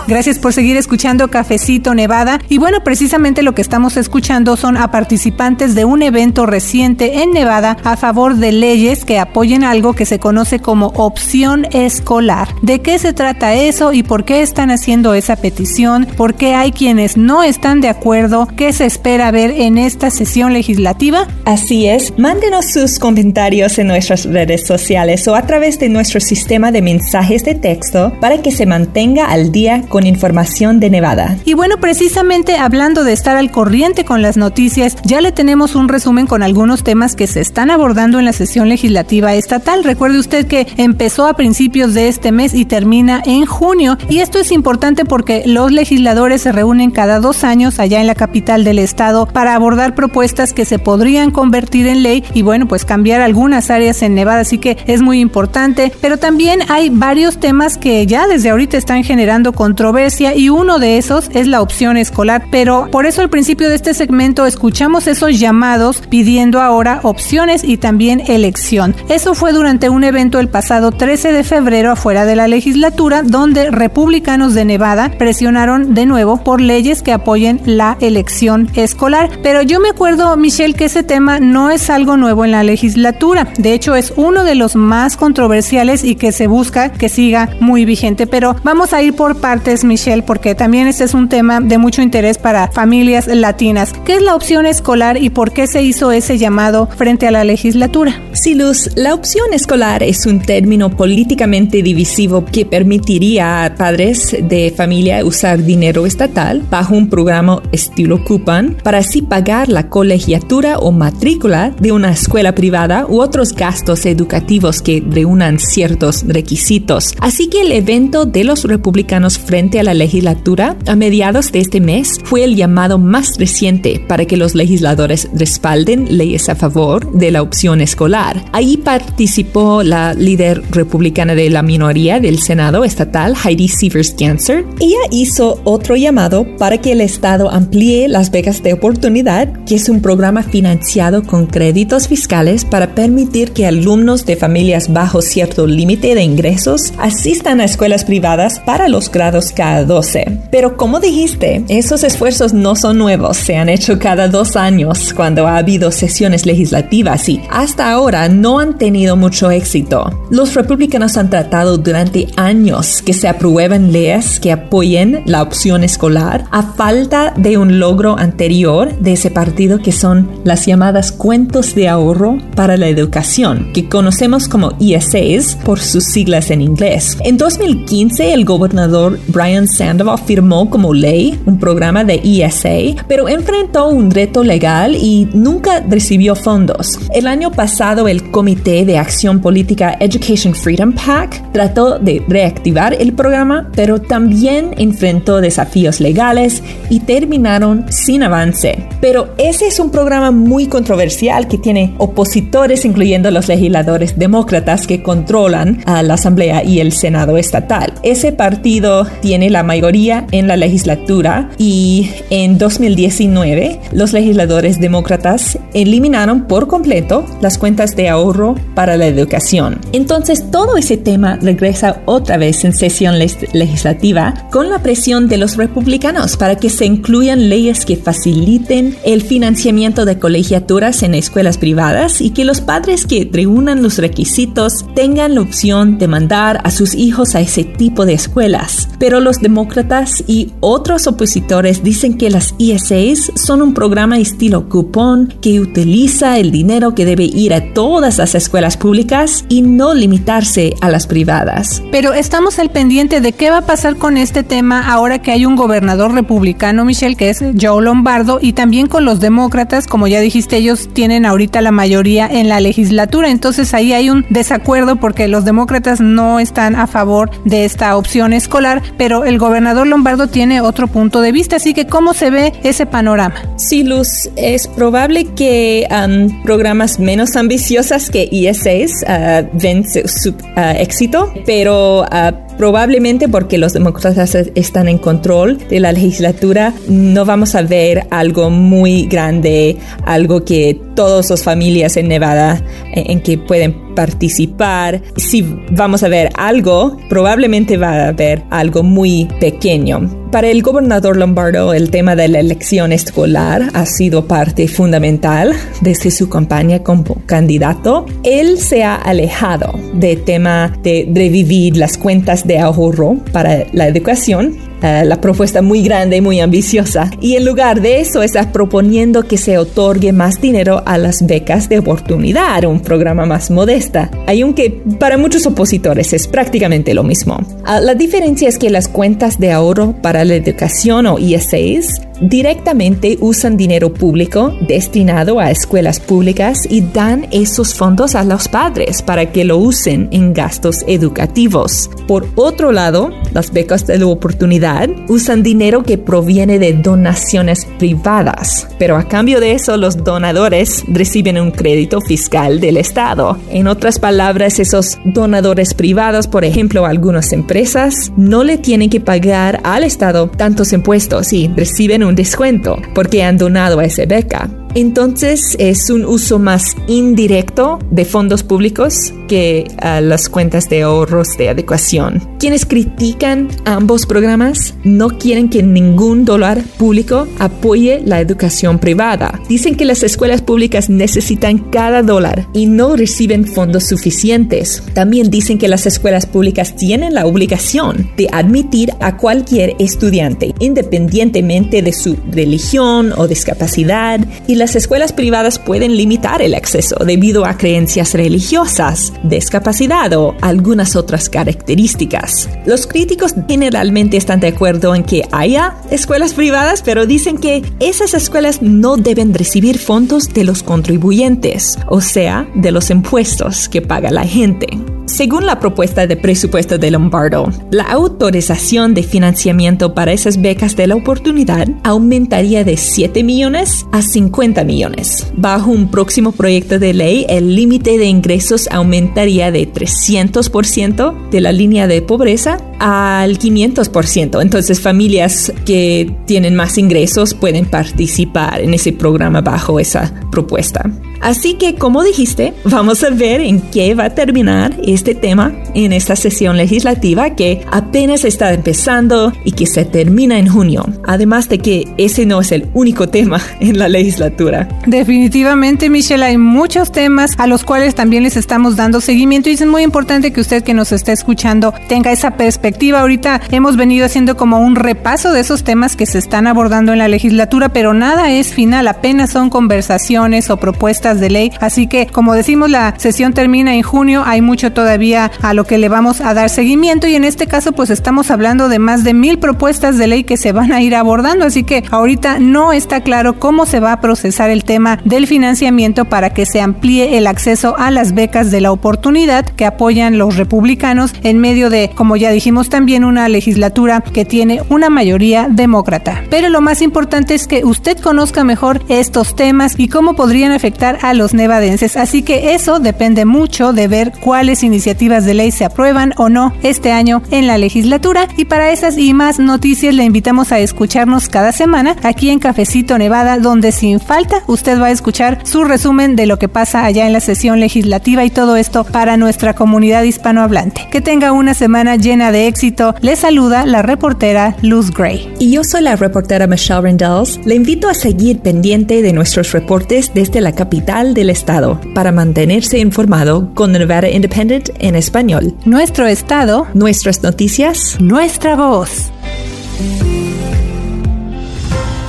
Gracias 0.07 0.39
por 0.39 0.51
seguir 0.51 0.77
escuchando 0.77 1.29
Cafecito 1.29 1.93
Nevada. 1.93 2.39
Y 2.49 2.57
bueno, 2.57 2.83
precisamente 2.83 3.43
lo 3.43 3.53
que 3.53 3.61
estamos 3.61 3.97
escuchando 3.97 4.57
son 4.57 4.75
a 4.75 4.91
participantes 4.91 5.75
de 5.75 5.85
un 5.85 6.01
evento 6.01 6.45
reciente 6.45 7.21
en 7.21 7.31
Nevada 7.31 7.77
a 7.83 7.95
favor 7.95 8.35
de 8.35 8.51
leyes 8.51 9.05
que 9.05 9.19
apoyen 9.19 9.63
algo 9.63 9.93
que 9.93 10.05
se 10.05 10.19
conoce 10.19 10.59
como 10.59 10.87
opción 10.87 11.67
escolar. 11.71 12.49
¿De 12.61 12.79
qué 12.81 12.99
se 12.99 13.13
trata 13.13 13.53
eso 13.53 13.93
y 13.93 14.03
por 14.03 14.25
qué 14.25 14.41
están 14.41 14.71
haciendo 14.71 15.13
esa 15.13 15.35
petición? 15.35 16.07
¿Por 16.17 16.33
qué 16.33 16.55
hay 16.55 16.71
quienes 16.71 17.15
no 17.15 17.43
están 17.43 17.79
de 17.79 17.89
acuerdo? 17.89 18.47
¿Qué 18.57 18.73
se 18.73 18.85
espera 18.85 19.31
ver 19.31 19.51
en 19.51 19.77
esta 19.77 20.09
sesión 20.09 20.53
legislativa? 20.53 21.27
Así 21.45 21.87
es, 21.87 22.17
mándenos 22.17 22.71
sus 22.71 22.99
comentarios 22.99 23.77
en 23.77 23.87
nuestras 23.87 24.25
redes 24.25 24.65
sociales 24.65 25.27
o 25.27 25.35
a 25.35 25.43
través 25.43 25.79
de 25.79 25.89
nuestro 25.89 26.19
sistema 26.19 26.71
de 26.71 26.81
mensajes 26.81 27.45
de 27.45 27.55
texto 27.55 28.13
para 28.19 28.41
que 28.41 28.51
se 28.51 28.65
mantenga 28.65 29.25
al 29.25 29.51
día 29.51 29.83
con 29.91 30.07
información 30.07 30.79
de 30.79 30.89
Nevada. 30.89 31.37
Y 31.45 31.53
bueno, 31.53 31.77
precisamente 31.77 32.57
hablando 32.57 33.03
de 33.03 33.13
estar 33.13 33.37
al 33.37 33.51
corriente 33.51 34.05
con 34.05 34.23
las 34.23 34.37
noticias, 34.37 34.95
ya 35.03 35.21
le 35.21 35.31
tenemos 35.31 35.75
un 35.75 35.87
resumen 35.87 36.25
con 36.25 36.41
algunos 36.41 36.83
temas 36.83 37.15
que 37.15 37.27
se 37.27 37.41
están 37.41 37.69
abordando 37.69 38.17
en 38.17 38.25
la 38.25 38.33
sesión 38.33 38.69
legislativa 38.69 39.35
estatal. 39.35 39.83
Recuerde 39.83 40.17
usted 40.17 40.47
que 40.47 40.65
empezó 40.77 41.27
a 41.27 41.35
principios 41.35 41.93
de 41.93 42.07
este 42.07 42.31
mes 42.31 42.55
y 42.55 42.65
termina 42.65 43.21
en 43.25 43.45
junio. 43.45 43.97
Y 44.09 44.19
esto 44.19 44.39
es 44.39 44.51
importante 44.51 45.05
porque 45.05 45.43
los 45.45 45.71
legisladores 45.71 46.41
se 46.41 46.51
reúnen 46.51 46.91
cada 46.91 47.19
dos 47.19 47.43
años 47.43 47.79
allá 47.79 47.99
en 47.99 48.07
la 48.07 48.15
capital 48.15 48.63
del 48.63 48.79
estado 48.79 49.25
para 49.25 49.55
abordar 49.55 49.93
propuestas 49.93 50.53
que 50.53 50.65
se 50.65 50.79
podrían 50.79 51.31
convertir 51.31 51.87
en 51.87 52.01
ley 52.01 52.23
y 52.33 52.41
bueno, 52.41 52.67
pues 52.67 52.85
cambiar 52.85 53.21
algunas 53.21 53.69
áreas 53.69 54.01
en 54.01 54.15
Nevada. 54.15 54.41
Así 54.41 54.57
que 54.57 54.77
es 54.87 55.01
muy 55.01 55.19
importante. 55.19 55.91
Pero 56.01 56.17
también 56.17 56.61
hay 56.69 56.89
varios 56.89 57.39
temas 57.39 57.77
que 57.77 58.05
ya 58.07 58.27
desde 58.27 58.49
ahorita 58.49 58.77
están 58.77 59.03
generando 59.03 59.51
controversia 59.81 60.35
y 60.35 60.49
uno 60.49 60.77
de 60.77 60.99
esos 60.99 61.31
es 61.33 61.47
la 61.47 61.59
opción 61.59 61.97
escolar. 61.97 62.45
Pero 62.51 62.87
por 62.91 63.07
eso 63.07 63.21
al 63.21 63.31
principio 63.31 63.67
de 63.67 63.73
este 63.73 63.95
segmento 63.95 64.45
escuchamos 64.45 65.07
esos 65.07 65.39
llamados 65.39 66.03
pidiendo 66.07 66.61
ahora 66.61 66.99
opciones 67.01 67.63
y 67.63 67.77
también 67.77 68.21
elección. 68.27 68.93
Eso 69.09 69.33
fue 69.33 69.53
durante 69.53 69.89
un 69.89 70.03
evento 70.03 70.39
el 70.39 70.49
pasado 70.49 70.91
13 70.91 71.31
de 71.31 71.43
febrero 71.43 71.91
afuera 71.91 72.25
de 72.25 72.35
la 72.35 72.47
legislatura 72.47 73.23
donde 73.23 73.71
republicanos 73.71 74.53
de 74.53 74.65
Nevada 74.65 75.13
presionaron 75.17 75.95
de 75.95 76.05
nuevo 76.05 76.37
por 76.43 76.61
leyes 76.61 77.01
que 77.01 77.11
apoyen 77.11 77.59
la 77.65 77.97
elección 78.01 78.69
escolar. 78.75 79.31
Pero 79.41 79.63
yo 79.63 79.79
me 79.79 79.89
acuerdo, 79.89 80.37
Michelle, 80.37 80.75
que 80.75 80.85
ese 80.85 81.01
tema 81.01 81.39
no 81.39 81.71
es 81.71 81.89
algo 81.89 82.17
nuevo 82.17 82.45
en 82.45 82.51
la 82.51 82.61
legislatura. 82.61 83.47
De 83.57 83.73
hecho, 83.73 83.95
es 83.95 84.13
uno 84.15 84.43
de 84.43 84.53
los 84.53 84.75
más 84.75 85.17
controversiales 85.17 86.03
y 86.03 86.13
que 86.13 86.31
se 86.31 86.45
busca 86.45 86.91
que 86.91 87.09
siga 87.09 87.49
muy 87.59 87.83
vigente. 87.85 88.27
Pero 88.27 88.55
vamos 88.63 88.93
a 88.93 89.01
ir 89.01 89.15
por 89.15 89.37
partes, 89.37 89.70
Michelle, 89.83 90.21
porque 90.21 90.53
también 90.53 90.87
este 90.87 91.05
es 91.05 91.13
un 91.13 91.29
tema 91.29 91.61
de 91.61 91.77
mucho 91.77 92.01
interés 92.01 92.37
para 92.37 92.69
familias 92.71 93.27
latinas. 93.27 93.93
¿Qué 94.05 94.15
es 94.15 94.21
la 94.21 94.35
opción 94.35 94.65
escolar 94.65 95.17
y 95.21 95.29
por 95.29 95.53
qué 95.53 95.65
se 95.65 95.81
hizo 95.81 96.11
ese 96.11 96.37
llamado 96.37 96.87
frente 96.97 97.27
a 97.27 97.31
la 97.31 97.43
legislatura? 97.43 98.21
Sí, 98.33 98.53
Luz, 98.53 98.89
la 98.95 99.13
opción 99.13 99.53
escolar 99.53 100.03
es 100.03 100.25
un 100.25 100.41
término 100.41 100.89
políticamente 100.89 101.81
divisivo 101.81 102.43
que 102.45 102.65
permitiría 102.65 103.63
a 103.63 103.75
padres 103.75 104.35
de 104.41 104.73
familia 104.75 105.23
usar 105.23 105.63
dinero 105.63 106.05
estatal 106.05 106.61
bajo 106.69 106.95
un 106.95 107.09
programa 107.09 107.61
estilo 107.71 108.23
Coupon 108.23 108.77
para 108.83 108.99
así 108.99 109.21
pagar 109.21 109.69
la 109.69 109.87
colegiatura 109.87 110.77
o 110.79 110.91
matrícula 110.91 111.73
de 111.79 111.91
una 111.91 112.11
escuela 112.11 112.53
privada 112.53 113.05
u 113.07 113.21
otros 113.21 113.53
gastos 113.53 114.05
educativos 114.05 114.81
que 114.81 115.03
reúnan 115.07 115.59
ciertos 115.59 116.23
requisitos. 116.27 117.13
Así 117.19 117.49
que 117.49 117.61
el 117.61 117.71
evento 117.71 118.25
de 118.25 118.43
los 118.43 118.63
republicanos 118.63 119.37
frente 119.37 119.60
a 119.61 119.83
la 119.83 119.93
legislatura 119.93 120.75
a 120.87 120.95
mediados 120.95 121.51
de 121.51 121.59
este 121.59 121.79
mes 121.79 122.19
fue 122.23 122.43
el 122.43 122.55
llamado 122.55 122.97
más 122.97 123.37
reciente 123.37 124.03
para 124.07 124.25
que 124.25 124.35
los 124.35 124.55
legisladores 124.55 125.29
respalden 125.35 126.17
leyes 126.17 126.49
a 126.49 126.55
favor 126.55 127.11
de 127.13 127.29
la 127.29 127.43
opción 127.43 127.79
escolar. 127.79 128.43
Ahí 128.53 128.77
participó 128.77 129.83
la 129.83 130.15
líder 130.15 130.63
republicana 130.71 131.35
de 131.35 131.51
la 131.51 131.61
minoría 131.61 132.19
del 132.19 132.39
Senado 132.39 132.83
estatal, 132.83 133.35
Heidi 133.35 133.67
Severs 133.67 134.15
Ganser. 134.17 134.65
Ella 134.79 134.97
hizo 135.11 135.61
otro 135.63 135.95
llamado 135.95 136.47
para 136.57 136.79
que 136.79 136.93
el 136.93 137.01
Estado 137.01 137.51
amplíe 137.51 138.07
las 138.07 138.31
becas 138.31 138.63
de 138.63 138.73
oportunidad, 138.73 139.63
que 139.65 139.75
es 139.75 139.89
un 139.89 140.01
programa 140.01 140.41
financiado 140.41 141.21
con 141.21 141.45
créditos 141.45 142.07
fiscales 142.07 142.65
para 142.65 142.95
permitir 142.95 143.51
que 143.51 143.67
alumnos 143.67 144.25
de 144.25 144.35
familias 144.35 144.91
bajo 144.91 145.21
cierto 145.21 145.67
límite 145.67 146.15
de 146.15 146.23
ingresos 146.23 146.93
asistan 146.97 147.61
a 147.61 147.65
escuelas 147.65 148.05
privadas 148.05 148.59
para 148.59 148.87
los 148.87 149.11
grados 149.11 149.50
K12. 149.55 150.49
Pero 150.51 150.77
como 150.77 150.99
dijiste, 150.99 151.63
esos 151.69 152.03
esfuerzos 152.03 152.53
no 152.53 152.75
son 152.75 152.97
nuevos, 152.97 153.37
se 153.37 153.57
han 153.57 153.69
hecho 153.69 153.97
cada 153.99 154.27
dos 154.27 154.55
años 154.55 155.13
cuando 155.13 155.47
ha 155.47 155.57
habido 155.57 155.91
sesiones 155.91 156.45
legislativas 156.45 157.27
y 157.29 157.41
hasta 157.49 157.91
ahora 157.91 158.27
no 158.27 158.59
han 158.59 158.77
tenido 158.77 159.15
mucho 159.15 159.51
éxito. 159.51 160.09
Los 160.29 160.53
republicanos 160.53 161.17
han 161.17 161.29
tratado 161.29 161.77
durante 161.77 162.27
años 162.35 163.01
que 163.01 163.13
se 163.13 163.27
aprueben 163.27 163.91
leyes 163.91 164.39
que 164.39 164.51
apoyen 164.51 165.21
la 165.25 165.41
opción 165.41 165.83
escolar 165.83 166.45
a 166.51 166.63
falta 166.63 167.33
de 167.37 167.57
un 167.57 167.79
logro 167.79 168.17
anterior 168.17 168.97
de 168.99 169.13
ese 169.13 169.31
partido 169.31 169.79
que 169.79 169.91
son 169.91 170.29
las 170.43 170.65
llamadas 170.65 171.11
cuentos 171.11 171.75
de 171.75 171.87
ahorro 171.87 172.37
para 172.55 172.77
la 172.77 172.87
educación, 172.87 173.71
que 173.73 173.87
conocemos 173.87 174.47
como 174.47 174.73
ESAs 174.79 175.55
por 175.63 175.79
sus 175.79 176.05
siglas 176.05 176.51
en 176.51 176.61
inglés. 176.61 177.17
En 177.23 177.37
2015 177.37 178.33
el 178.33 178.45
gobernador 178.45 179.19
Sandoval 179.67 180.19
firmó 180.19 180.69
como 180.69 180.93
ley 180.93 181.39
un 181.47 181.57
programa 181.57 182.03
de 182.03 182.21
ESA, 182.23 183.03
pero 183.07 183.27
enfrentó 183.27 183.89
un 183.89 184.11
reto 184.11 184.43
legal 184.43 184.95
y 184.95 185.27
nunca 185.33 185.83
recibió 185.87 186.35
fondos. 186.35 186.99
El 187.13 187.25
año 187.25 187.51
pasado 187.51 188.07
el 188.07 188.29
Comité 188.29 188.85
de 188.85 188.99
Acción 188.99 189.41
Política 189.41 189.97
Education 189.99 190.53
Freedom 190.53 190.93
PAC 190.93 191.51
trató 191.53 191.97
de 191.97 192.23
reactivar 192.27 192.93
el 192.93 193.13
programa, 193.13 193.67
pero 193.75 193.99
también 193.99 194.75
enfrentó 194.77 195.41
desafíos 195.41 195.99
legales 195.99 196.61
y 196.89 196.99
terminaron 196.99 197.85
sin 197.89 198.21
avance. 198.21 198.87
Pero 199.01 199.33
ese 199.39 199.67
es 199.67 199.79
un 199.79 199.89
programa 199.89 200.29
muy 200.29 200.67
controversial 200.67 201.47
que 201.47 201.57
tiene 201.57 201.95
opositores, 201.97 202.85
incluyendo 202.85 203.31
los 203.31 203.47
legisladores 203.47 204.19
demócratas 204.19 204.85
que 204.85 205.01
controlan 205.01 205.81
a 205.85 206.03
la 206.03 206.13
Asamblea 206.13 206.63
y 206.63 206.79
el 206.79 206.91
Senado 206.91 207.37
estatal. 207.37 207.93
Ese 208.03 208.31
partido 208.31 209.07
tiene 209.21 209.30
la 209.39 209.63
mayoría 209.63 210.27
en 210.31 210.47
la 210.47 210.57
legislatura 210.57 211.49
y 211.57 212.09
en 212.29 212.57
2019 212.57 213.79
los 213.93 214.11
legisladores 214.11 214.79
demócratas 214.79 215.57
eliminaron 215.73 216.47
por 216.47 216.67
completo 216.67 217.25
las 217.39 217.57
cuentas 217.57 217.95
de 217.95 218.09
ahorro 218.09 218.55
para 218.75 218.97
la 218.97 219.07
educación. 219.07 219.79
Entonces 219.93 220.51
todo 220.51 220.75
ese 220.75 220.97
tema 220.97 221.37
regresa 221.41 222.01
otra 222.05 222.35
vez 222.37 222.65
en 222.65 222.73
sesión 222.73 223.17
legislativa 223.17 224.33
con 224.51 224.69
la 224.69 224.83
presión 224.83 225.29
de 225.29 225.37
los 225.37 225.55
republicanos 225.55 226.35
para 226.35 226.57
que 226.57 226.69
se 226.69 226.85
incluyan 226.85 227.47
leyes 227.47 227.85
que 227.85 227.95
faciliten 227.95 228.97
el 229.05 229.21
financiamiento 229.21 230.03
de 230.03 230.19
colegiaturas 230.19 231.03
en 231.03 231.15
escuelas 231.15 231.57
privadas 231.57 232.19
y 232.19 232.31
que 232.31 232.43
los 232.43 232.59
padres 232.59 233.05
que 233.05 233.29
reúnan 233.31 233.81
los 233.81 233.97
requisitos 233.97 234.85
tengan 234.93 235.35
la 235.35 235.41
opción 235.41 235.97
de 235.97 236.09
mandar 236.09 236.59
a 236.65 236.71
sus 236.71 236.95
hijos 236.95 237.33
a 237.35 237.39
ese 237.39 237.63
tipo 237.63 238.05
de 238.05 238.13
escuelas. 238.13 238.89
Pero 238.99 239.20
los 239.21 239.39
demócratas 239.39 240.23
y 240.27 240.51
otros 240.59 241.07
opositores 241.07 241.83
dicen 241.83 242.17
que 242.17 242.29
las 242.29 242.55
ESAs 242.59 243.31
son 243.35 243.61
un 243.61 243.73
programa 243.73 244.17
estilo 244.17 244.67
cupón 244.67 245.33
que 245.41 245.59
utiliza 245.59 246.37
el 246.37 246.51
dinero 246.51 246.95
que 246.95 247.05
debe 247.05 247.23
ir 247.23 247.53
a 247.53 247.73
todas 247.73 248.17
las 248.17 248.35
escuelas 248.35 248.77
públicas 248.77 249.45
y 249.49 249.61
no 249.61 249.93
limitarse 249.93 250.73
a 250.81 250.89
las 250.89 251.07
privadas. 251.07 251.81
Pero 251.91 252.13
estamos 252.13 252.59
al 252.59 252.71
pendiente 252.71 253.21
de 253.21 253.33
qué 253.33 253.49
va 253.49 253.59
a 253.59 253.65
pasar 253.65 253.95
con 253.95 254.17
este 254.17 254.43
tema 254.43 254.91
ahora 254.91 255.21
que 255.21 255.31
hay 255.31 255.45
un 255.45 255.55
gobernador 255.55 256.13
republicano, 256.13 256.85
Michelle, 256.85 257.15
que 257.15 257.29
es 257.29 257.43
Joe 257.59 257.83
Lombardo, 257.83 258.39
y 258.41 258.53
también 258.53 258.87
con 258.87 259.05
los 259.05 259.19
demócratas, 259.19 259.87
como 259.87 260.07
ya 260.07 260.19
dijiste, 260.19 260.57
ellos 260.57 260.89
tienen 260.93 261.25
ahorita 261.25 261.61
la 261.61 261.71
mayoría 261.71 262.27
en 262.27 262.49
la 262.49 262.59
legislatura, 262.59 263.29
entonces 263.29 263.73
ahí 263.73 263.93
hay 263.93 264.09
un 264.09 264.25
desacuerdo 264.29 264.97
porque 264.97 265.27
los 265.27 265.45
demócratas 265.45 266.01
no 266.01 266.39
están 266.39 266.75
a 266.75 266.87
favor 266.87 267.31
de 267.45 267.65
esta 267.65 267.95
opción 267.97 268.33
escolar, 268.33 268.81
pero 269.01 269.25
el 269.25 269.39
gobernador 269.39 269.87
Lombardo 269.87 270.27
tiene 270.27 270.61
otro 270.61 270.87
punto 270.87 271.21
de 271.21 271.31
vista, 271.31 271.55
así 271.55 271.73
que 271.73 271.87
¿cómo 271.87 272.13
se 272.13 272.29
ve 272.29 272.53
ese 272.61 272.85
panorama? 272.85 273.41
Sí, 273.55 273.83
Luz, 273.83 274.29
es 274.35 274.67
probable 274.67 275.25
que 275.25 275.87
um, 275.89 276.43
programas 276.43 276.99
menos 276.99 277.35
ambiciosas 277.35 278.11
que 278.11 278.29
IS6 278.29 279.01
uh, 279.01 279.49
ven 279.53 279.83
su, 279.89 280.29
uh, 280.29 280.77
éxito, 280.77 281.33
pero 281.47 282.01
uh, 282.01 282.50
Probablemente 282.57 283.27
porque 283.27 283.57
los 283.57 283.73
demócratas 283.73 284.35
están 284.35 284.87
en 284.87 284.97
control 284.97 285.57
de 285.69 285.79
la 285.79 285.91
legislatura, 285.91 286.73
no 286.87 287.25
vamos 287.25 287.55
a 287.55 287.61
ver 287.63 288.05
algo 288.11 288.49
muy 288.49 289.07
grande, 289.07 289.77
algo 290.05 290.45
que 290.45 290.79
todas 290.95 291.29
las 291.29 291.43
familias 291.43 291.97
en 291.97 292.07
Nevada 292.07 292.63
en, 292.93 293.21
que 293.21 293.37
pueden 293.37 293.95
participar. 293.95 295.01
Si 295.17 295.41
vamos 295.71 296.03
a 296.03 296.07
ver 296.07 296.29
algo, 296.35 296.97
probablemente 297.09 297.77
va 297.77 297.89
a 297.89 298.07
haber 298.09 298.43
algo 298.49 298.83
muy 298.83 299.27
pequeño. 299.39 300.20
Para 300.31 300.47
el 300.47 300.61
gobernador 300.61 301.17
Lombardo, 301.17 301.73
el 301.73 301.91
tema 301.91 302.15
de 302.15 302.29
la 302.29 302.39
elección 302.39 302.93
escolar 302.93 303.69
ha 303.73 303.85
sido 303.85 304.27
parte 304.27 304.69
fundamental 304.69 305.51
desde 305.81 306.09
su 306.09 306.29
campaña 306.29 306.83
como 306.83 307.17
candidato. 307.25 308.05
Él 308.23 308.57
se 308.57 308.85
ha 308.85 308.95
alejado 308.95 309.77
del 309.93 310.23
tema 310.23 310.73
de 310.83 311.05
revivir 311.13 311.75
las 311.75 311.97
cuentas 311.97 312.47
de 312.47 312.59
ahorro 312.59 313.17
para 313.33 313.65
la 313.73 313.87
educación 313.89 314.70
la 314.81 315.21
propuesta 315.21 315.61
muy 315.61 315.83
grande 315.83 316.17
y 316.17 316.21
muy 316.21 316.39
ambiciosa. 316.39 317.09
Y 317.21 317.35
en 317.35 317.45
lugar 317.45 317.81
de 317.81 317.99
eso 317.99 318.23
está 318.23 318.51
proponiendo 318.51 319.23
que 319.23 319.37
se 319.37 319.57
otorgue 319.57 320.11
más 320.11 320.41
dinero 320.41 320.81
a 320.85 320.97
las 320.97 321.25
becas 321.25 321.69
de 321.69 321.79
oportunidad, 321.79 322.63
un 322.65 322.81
programa 322.81 323.25
más 323.25 323.51
modesta. 323.51 324.09
Hay 324.27 324.43
un 324.43 324.53
que 324.53 324.81
para 324.99 325.17
muchos 325.17 325.45
opositores 325.45 326.13
es 326.13 326.27
prácticamente 326.27 326.93
lo 326.93 327.03
mismo. 327.03 327.39
Ah, 327.65 327.79
la 327.79 327.95
diferencia 327.95 328.49
es 328.49 328.57
que 328.57 328.69
las 328.69 328.87
cuentas 328.87 329.39
de 329.39 329.51
ahorro 329.51 329.93
para 330.01 330.25
la 330.25 330.35
educación 330.35 331.05
o 331.05 331.19
ISAs 331.19 332.01
directamente 332.21 333.17
usan 333.19 333.57
dinero 333.57 333.93
público 333.93 334.55
destinado 334.67 335.39
a 335.39 335.51
escuelas 335.51 335.99
públicas 335.99 336.59
y 336.69 336.81
dan 336.81 337.27
esos 337.31 337.73
fondos 337.73 338.15
a 338.15 338.23
los 338.23 338.47
padres 338.47 339.01
para 339.01 339.31
que 339.31 339.43
lo 339.43 339.57
usen 339.57 340.07
en 340.11 340.33
gastos 340.33 340.83
educativos. 340.87 341.89
Por 342.07 342.27
otro 342.35 342.71
lado, 342.71 343.11
las 343.33 343.51
becas 343.51 343.87
de 343.87 344.03
oportunidad 344.03 344.89
usan 345.07 345.43
dinero 345.43 345.83
que 345.83 345.97
proviene 345.97 346.59
de 346.59 346.73
donaciones 346.73 347.65
privadas, 347.79 348.67
pero 348.77 348.97
a 348.97 349.07
cambio 349.07 349.39
de 349.39 349.53
eso 349.53 349.77
los 349.77 350.03
donadores 350.03 350.83
reciben 350.87 351.39
un 351.39 351.51
crédito 351.51 352.01
fiscal 352.01 352.59
del 352.59 352.77
Estado. 352.77 353.37
En 353.49 353.67
otras 353.67 353.99
palabras, 353.99 354.59
esos 354.59 354.99
donadores 355.05 355.73
privados, 355.73 356.27
por 356.27 356.45
ejemplo, 356.45 356.85
algunas 356.85 357.33
empresas, 357.33 358.11
no 358.17 358.43
le 358.43 358.57
tienen 358.57 358.89
que 358.89 358.99
pagar 358.99 359.59
al 359.63 359.83
Estado 359.83 360.29
tantos 360.29 360.73
impuestos 360.73 361.33
y 361.33 361.47
reciben 361.47 362.03
un 362.03 362.10
descuento 362.15 362.81
porque 362.93 363.23
han 363.23 363.37
donado 363.37 363.79
a 363.79 363.85
esa 363.85 364.05
beca. 364.05 364.49
Entonces 364.75 365.55
es 365.59 365.89
un 365.89 366.05
uso 366.05 366.39
más 366.39 366.75
indirecto 366.87 367.79
de 367.91 368.05
fondos 368.05 368.43
públicos 368.43 369.13
que 369.27 369.65
las 369.81 370.27
cuentas 370.27 370.69
de 370.69 370.83
ahorros 370.83 371.37
de 371.37 371.49
adecuación. 371.49 372.21
Quienes 372.37 372.65
critican 372.65 373.49
ambos 373.65 374.05
programas 374.05 374.73
no 374.83 375.09
quieren 375.09 375.49
que 375.49 375.63
ningún 375.63 376.25
dólar 376.25 376.61
público 376.77 377.27
apoye 377.39 378.01
la 378.03 378.19
educación 378.19 378.79
privada. 378.79 379.39
Dicen 379.47 379.75
que 379.75 379.85
las 379.85 380.03
escuelas 380.03 380.41
públicas 380.41 380.89
necesitan 380.89 381.59
cada 381.59 382.03
dólar 382.03 382.47
y 382.53 382.65
no 382.65 382.95
reciben 382.95 383.45
fondos 383.45 383.85
suficientes. 383.85 384.83
También 384.93 385.29
dicen 385.29 385.57
que 385.57 385.67
las 385.67 385.85
escuelas 385.85 386.25
públicas 386.25 386.75
tienen 386.75 387.13
la 387.13 387.25
obligación 387.25 388.09
de 388.17 388.27
admitir 388.31 388.91
a 388.99 389.17
cualquier 389.17 389.75
estudiante, 389.79 390.53
independientemente 390.59 391.81
de 391.81 391.93
su 391.93 392.17
religión 392.31 393.13
o 393.15 393.27
discapacidad, 393.27 394.19
y 394.47 394.55
las 394.61 394.75
escuelas 394.75 395.11
privadas 395.11 395.57
pueden 395.57 395.97
limitar 395.97 396.39
el 396.43 396.53
acceso 396.53 396.95
debido 397.03 397.45
a 397.45 397.57
creencias 397.57 398.13
religiosas, 398.13 399.11
discapacidad 399.23 400.13
o 400.13 400.35
algunas 400.39 400.95
otras 400.95 401.29
características. 401.29 402.47
Los 402.67 402.85
críticos 402.85 403.33
generalmente 403.47 404.17
están 404.17 404.39
de 404.39 404.49
acuerdo 404.49 404.93
en 404.93 405.03
que 405.03 405.23
haya 405.31 405.77
escuelas 405.89 406.35
privadas, 406.35 406.83
pero 406.83 407.07
dicen 407.07 407.39
que 407.39 407.63
esas 407.79 408.13
escuelas 408.13 408.61
no 408.61 408.97
deben 408.97 409.33
recibir 409.33 409.79
fondos 409.79 410.31
de 410.31 410.43
los 410.43 410.61
contribuyentes, 410.61 411.79
o 411.87 411.99
sea, 411.99 412.47
de 412.53 412.69
los 412.69 412.91
impuestos 412.91 413.67
que 413.67 413.81
paga 413.81 414.11
la 414.11 414.25
gente. 414.25 414.67
Según 415.05 415.45
la 415.45 415.59
propuesta 415.59 416.07
de 416.07 416.15
presupuesto 416.15 416.77
de 416.77 416.91
Lombardo, 416.91 417.51
la 417.71 417.83
autorización 417.83 418.93
de 418.93 419.03
financiamiento 419.03 419.93
para 419.93 420.13
esas 420.13 420.41
becas 420.41 420.75
de 420.75 420.87
la 420.87 420.95
oportunidad 420.95 421.67
aumentaría 421.83 422.63
de 422.63 422.77
7 422.77 423.23
millones 423.23 423.85
a 423.91 424.01
50 424.01 424.63
millones. 424.63 425.31
Bajo 425.35 425.71
un 425.71 425.89
próximo 425.89 426.31
proyecto 426.31 426.79
de 426.79 426.93
ley, 426.93 427.25
el 427.29 427.55
límite 427.55 427.97
de 427.97 428.05
ingresos 428.05 428.67
aumentaría 428.71 429.51
de 429.51 429.71
300% 429.71 431.29
de 431.29 431.41
la 431.41 431.51
línea 431.51 431.87
de 431.87 432.01
pobreza 432.01 432.57
al 432.79 433.37
500%. 433.37 434.41
Entonces 434.41 434.79
familias 434.79 435.51
que 435.65 436.15
tienen 436.25 436.55
más 436.55 436.77
ingresos 436.77 437.33
pueden 437.33 437.65
participar 437.65 438.61
en 438.61 438.73
ese 438.73 438.93
programa 438.93 439.41
bajo 439.41 439.79
esa 439.79 440.13
propuesta. 440.31 440.89
Así 441.21 441.53
que, 441.53 441.75
como 441.75 442.03
dijiste, 442.03 442.53
vamos 442.65 443.03
a 443.03 443.09
ver 443.09 443.41
en 443.41 443.61
qué 443.61 443.93
va 443.95 444.05
a 444.05 444.09
terminar 444.09 444.75
este 444.83 445.15
tema 445.15 445.53
en 445.73 445.93
esta 445.93 446.15
sesión 446.15 446.57
legislativa 446.57 447.31
que 447.31 447.61
apenas 447.71 448.25
está 448.25 448.53
empezando 448.53 449.31
y 449.45 449.51
que 449.51 449.67
se 449.67 449.85
termina 449.85 450.39
en 450.39 450.47
junio. 450.47 450.85
Además 451.05 451.47
de 451.49 451.59
que 451.59 451.87
ese 451.97 452.25
no 452.25 452.41
es 452.41 452.51
el 452.51 452.67
único 452.73 453.09
tema 453.09 453.41
en 453.59 453.77
la 453.77 453.87
legislatura. 453.87 454.67
Definitivamente, 454.87 455.89
Michelle, 455.89 456.23
hay 456.23 456.37
muchos 456.37 456.91
temas 456.91 457.31
a 457.37 457.47
los 457.47 457.63
cuales 457.63 457.95
también 457.95 458.23
les 458.23 458.37
estamos 458.37 458.75
dando 458.75 459.01
seguimiento 459.01 459.49
y 459.49 459.53
es 459.53 459.65
muy 459.65 459.83
importante 459.83 460.33
que 460.33 460.41
usted 460.41 460.63
que 460.63 460.73
nos 460.73 460.91
está 460.91 461.11
escuchando 461.11 461.73
tenga 461.87 462.11
esa 462.11 462.31
perspectiva. 462.31 463.01
Ahorita 463.01 463.41
hemos 463.51 463.77
venido 463.77 464.05
haciendo 464.05 464.35
como 464.37 464.59
un 464.59 464.75
repaso 464.75 465.31
de 465.31 465.41
esos 465.41 465.63
temas 465.63 465.95
que 465.95 466.05
se 466.05 466.17
están 466.17 466.47
abordando 466.47 466.93
en 466.93 466.99
la 466.99 467.07
legislatura, 467.07 467.69
pero 467.69 467.93
nada 467.93 468.31
es 468.31 468.53
final, 468.53 468.87
apenas 468.87 469.31
son 469.31 469.49
conversaciones 469.49 470.49
o 470.49 470.57
propuestas 470.57 471.10
de 471.19 471.29
ley. 471.29 471.51
Así 471.59 471.87
que, 471.87 472.07
como 472.07 472.33
decimos, 472.33 472.69
la 472.69 472.93
sesión 472.97 473.33
termina 473.33 473.75
en 473.75 473.81
junio. 473.81 474.23
Hay 474.25 474.41
mucho 474.41 474.71
todavía 474.71 475.31
a 475.41 475.53
lo 475.53 475.65
que 475.65 475.77
le 475.77 475.89
vamos 475.89 476.21
a 476.21 476.33
dar 476.33 476.49
seguimiento 476.49 477.07
y 477.07 477.15
en 477.15 477.23
este 477.23 477.47
caso, 477.47 477.71
pues 477.71 477.89
estamos 477.89 478.31
hablando 478.31 478.69
de 478.69 478.79
más 478.79 479.03
de 479.03 479.13
mil 479.13 479.39
propuestas 479.39 479.97
de 479.97 480.07
ley 480.07 480.23
que 480.23 480.37
se 480.37 480.51
van 480.51 480.71
a 480.71 480.81
ir 480.81 480.95
abordando. 480.95 481.45
Así 481.45 481.63
que 481.63 481.83
ahorita 481.91 482.39
no 482.39 482.73
está 482.73 483.01
claro 483.01 483.39
cómo 483.39 483.65
se 483.65 483.79
va 483.79 483.93
a 483.93 484.01
procesar 484.01 484.49
el 484.49 484.63
tema 484.63 484.99
del 485.03 485.27
financiamiento 485.27 486.05
para 486.05 486.31
que 486.31 486.45
se 486.45 486.61
amplíe 486.61 487.17
el 487.17 487.27
acceso 487.27 487.75
a 487.77 487.91
las 487.91 488.13
becas 488.13 488.51
de 488.51 488.61
la 488.61 488.71
oportunidad 488.71 489.45
que 489.45 489.65
apoyan 489.65 490.17
los 490.17 490.37
republicanos 490.37 491.13
en 491.23 491.39
medio 491.39 491.69
de, 491.69 491.91
como 491.95 492.15
ya 492.15 492.31
dijimos, 492.31 492.69
también 492.69 493.03
una 493.03 493.29
legislatura 493.29 494.01
que 494.01 494.25
tiene 494.25 494.61
una 494.69 494.89
mayoría 494.89 495.47
demócrata. 495.49 496.23
Pero 496.29 496.49
lo 496.49 496.61
más 496.61 496.81
importante 496.81 497.35
es 497.35 497.47
que 497.47 497.65
usted 497.65 497.97
conozca 497.99 498.43
mejor 498.43 498.81
estos 498.89 499.35
temas 499.35 499.75
y 499.77 499.87
cómo 499.87 500.15
podrían 500.15 500.51
afectar 500.51 500.97
a 501.01 501.13
los 501.13 501.33
nevadenses. 501.33 501.97
Así 501.97 502.21
que 502.21 502.53
eso 502.53 502.79
depende 502.79 503.25
mucho 503.25 503.73
de 503.73 503.87
ver 503.87 504.11
cuáles 504.19 504.63
iniciativas 504.63 505.25
de 505.25 505.33
ley 505.33 505.51
se 505.51 505.65
aprueban 505.65 506.13
o 506.17 506.29
no 506.29 506.53
este 506.63 506.91
año 506.91 507.21
en 507.31 507.47
la 507.47 507.57
legislatura. 507.57 508.27
Y 508.37 508.45
para 508.45 508.71
esas 508.71 508.97
y 508.97 509.13
más 509.13 509.39
noticias 509.39 509.93
le 509.93 510.03
invitamos 510.03 510.51
a 510.51 510.59
escucharnos 510.59 511.29
cada 511.29 511.51
semana 511.51 511.95
aquí 512.03 512.29
en 512.29 512.39
Cafecito 512.39 512.97
Nevada, 512.97 513.39
donde 513.39 513.71
sin 513.71 513.99
falta 513.99 514.43
usted 514.47 514.79
va 514.79 514.87
a 514.87 514.91
escuchar 514.91 515.39
su 515.43 515.63
resumen 515.63 516.15
de 516.15 516.25
lo 516.25 516.37
que 516.37 516.49
pasa 516.49 516.85
allá 516.85 517.07
en 517.07 517.13
la 517.13 517.19
sesión 517.19 517.59
legislativa 517.59 518.23
y 518.23 518.29
todo 518.29 518.55
esto 518.55 518.83
para 518.83 519.17
nuestra 519.17 519.53
comunidad 519.53 520.03
hispanohablante. 520.03 520.87
Que 520.91 521.01
tenga 521.01 521.31
una 521.31 521.53
semana 521.53 521.95
llena 521.95 522.31
de 522.31 522.47
éxito. 522.47 522.95
Le 523.01 523.15
saluda 523.15 523.65
la 523.65 523.81
reportera 523.81 524.55
Luz 524.61 524.91
Gray. 524.91 525.33
Y 525.39 525.51
yo 525.51 525.63
soy 525.63 525.81
la 525.81 525.95
reportera 525.95 526.47
Michelle 526.47 526.81
Rendells. 526.81 527.39
Le 527.45 527.55
invito 527.55 527.89
a 527.89 527.93
seguir 527.93 528.39
pendiente 528.39 529.01
de 529.01 529.13
nuestros 529.13 529.51
reportes 529.51 530.11
desde 530.13 530.41
la 530.41 530.51
capital 530.51 530.90
del 530.91 531.29
estado 531.29 531.79
para 531.95 532.11
mantenerse 532.11 532.77
informado 532.77 533.53
con 533.53 533.71
Nevada 533.71 534.09
Independent 534.09 534.71
en 534.79 534.95
español. 534.95 535.53
Nuestro 535.63 536.05
estado, 536.05 536.67
nuestras 536.73 537.23
noticias, 537.23 537.97
nuestra 538.01 538.57
voz. 538.57 539.09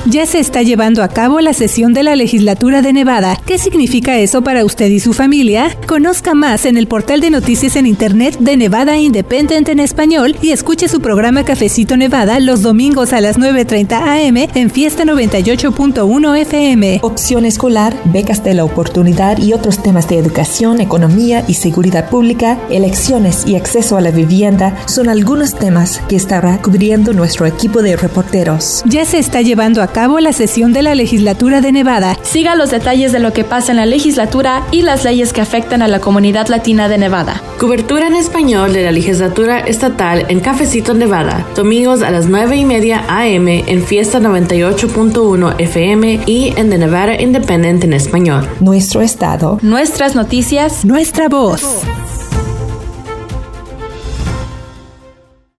Ya 0.05 0.25
se 0.25 0.39
está 0.39 0.61
llevando 0.63 1.01
a 1.01 1.07
cabo 1.07 1.39
la 1.39 1.53
sesión 1.53 1.93
de 1.93 2.03
la 2.03 2.17
legislatura 2.17 2.81
de 2.81 2.91
Nevada. 2.91 3.39
¿Qué 3.45 3.57
significa 3.57 4.17
eso 4.17 4.41
para 4.41 4.65
usted 4.65 4.87
y 4.87 4.99
su 4.99 5.13
familia? 5.13 5.77
Conozca 5.87 6.33
más 6.33 6.65
en 6.65 6.75
el 6.75 6.87
portal 6.87 7.21
de 7.21 7.29
noticias 7.29 7.77
en 7.77 7.85
Internet 7.85 8.35
de 8.39 8.57
Nevada 8.57 8.97
Independent 8.97 9.69
en 9.69 9.79
español 9.79 10.35
y 10.41 10.51
escuche 10.51 10.89
su 10.89 10.99
programa 10.99 11.45
Cafecito 11.45 11.95
Nevada 11.95 12.41
los 12.41 12.61
domingos 12.61 13.13
a 13.13 13.21
las 13.21 13.39
9.30 13.39 13.93
am 13.93 14.49
en 14.53 14.69
Fiesta 14.69 15.05
98.1 15.05 16.37
FM. 16.37 16.99
Opción 17.01 17.45
escolar, 17.45 17.95
becas 18.03 18.43
de 18.43 18.55
la 18.55 18.65
oportunidad 18.65 19.37
y 19.37 19.53
otros 19.53 19.81
temas 19.81 20.09
de 20.09 20.17
educación, 20.17 20.81
economía 20.81 21.45
y 21.47 21.53
seguridad 21.53 22.09
pública, 22.09 22.59
elecciones 22.69 23.47
y 23.47 23.55
acceso 23.55 23.95
a 23.95 24.01
la 24.01 24.11
vivienda 24.11 24.75
son 24.85 25.07
algunos 25.07 25.55
temas 25.55 26.01
que 26.09 26.17
estará 26.17 26.61
cubriendo 26.61 27.13
nuestro 27.13 27.45
equipo 27.45 27.81
de 27.81 27.95
reporteros. 27.95 28.83
Ya 28.85 29.05
se 29.05 29.17
está 29.17 29.41
llevando 29.41 29.81
a 29.81 29.92
cabo 29.93 30.19
la 30.19 30.33
sesión 30.33 30.73
de 30.73 30.81
la 30.81 30.95
legislatura 30.95 31.61
de 31.61 31.71
Nevada. 31.71 32.17
Siga 32.23 32.55
los 32.55 32.71
detalles 32.71 33.11
de 33.11 33.19
lo 33.19 33.31
que 33.31 33.43
pasa 33.43 33.71
en 33.71 33.77
la 33.77 33.85
legislatura 33.85 34.63
y 34.71 34.81
las 34.81 35.05
leyes 35.05 35.31
que 35.31 35.41
afectan 35.41 35.81
a 35.81 35.87
la 35.87 35.99
comunidad 35.99 36.47
latina 36.47 36.89
de 36.89 36.97
Nevada. 36.97 37.41
Cobertura 37.59 38.07
en 38.07 38.15
español 38.15 38.73
de 38.73 38.83
la 38.83 38.91
legislatura 38.91 39.59
estatal 39.59 40.25
en 40.27 40.39
Cafecito 40.39 40.93
Nevada, 40.93 41.45
domingos 41.55 42.01
a 42.01 42.09
las 42.09 42.27
9 42.27 42.57
y 42.57 42.65
media 42.65 43.05
AM 43.07 43.47
en 43.47 43.83
Fiesta 43.83 44.19
98.1 44.19 45.59
FM 45.59 46.21
y 46.25 46.53
en 46.57 46.69
The 46.69 46.77
Nevada 46.77 47.21
Independent 47.21 47.83
en 47.83 47.93
español. 47.93 48.49
Nuestro 48.59 49.01
estado, 49.01 49.59
nuestras 49.61 50.15
noticias, 50.15 50.83
nuestra 50.83 51.29
voz. 51.29 51.83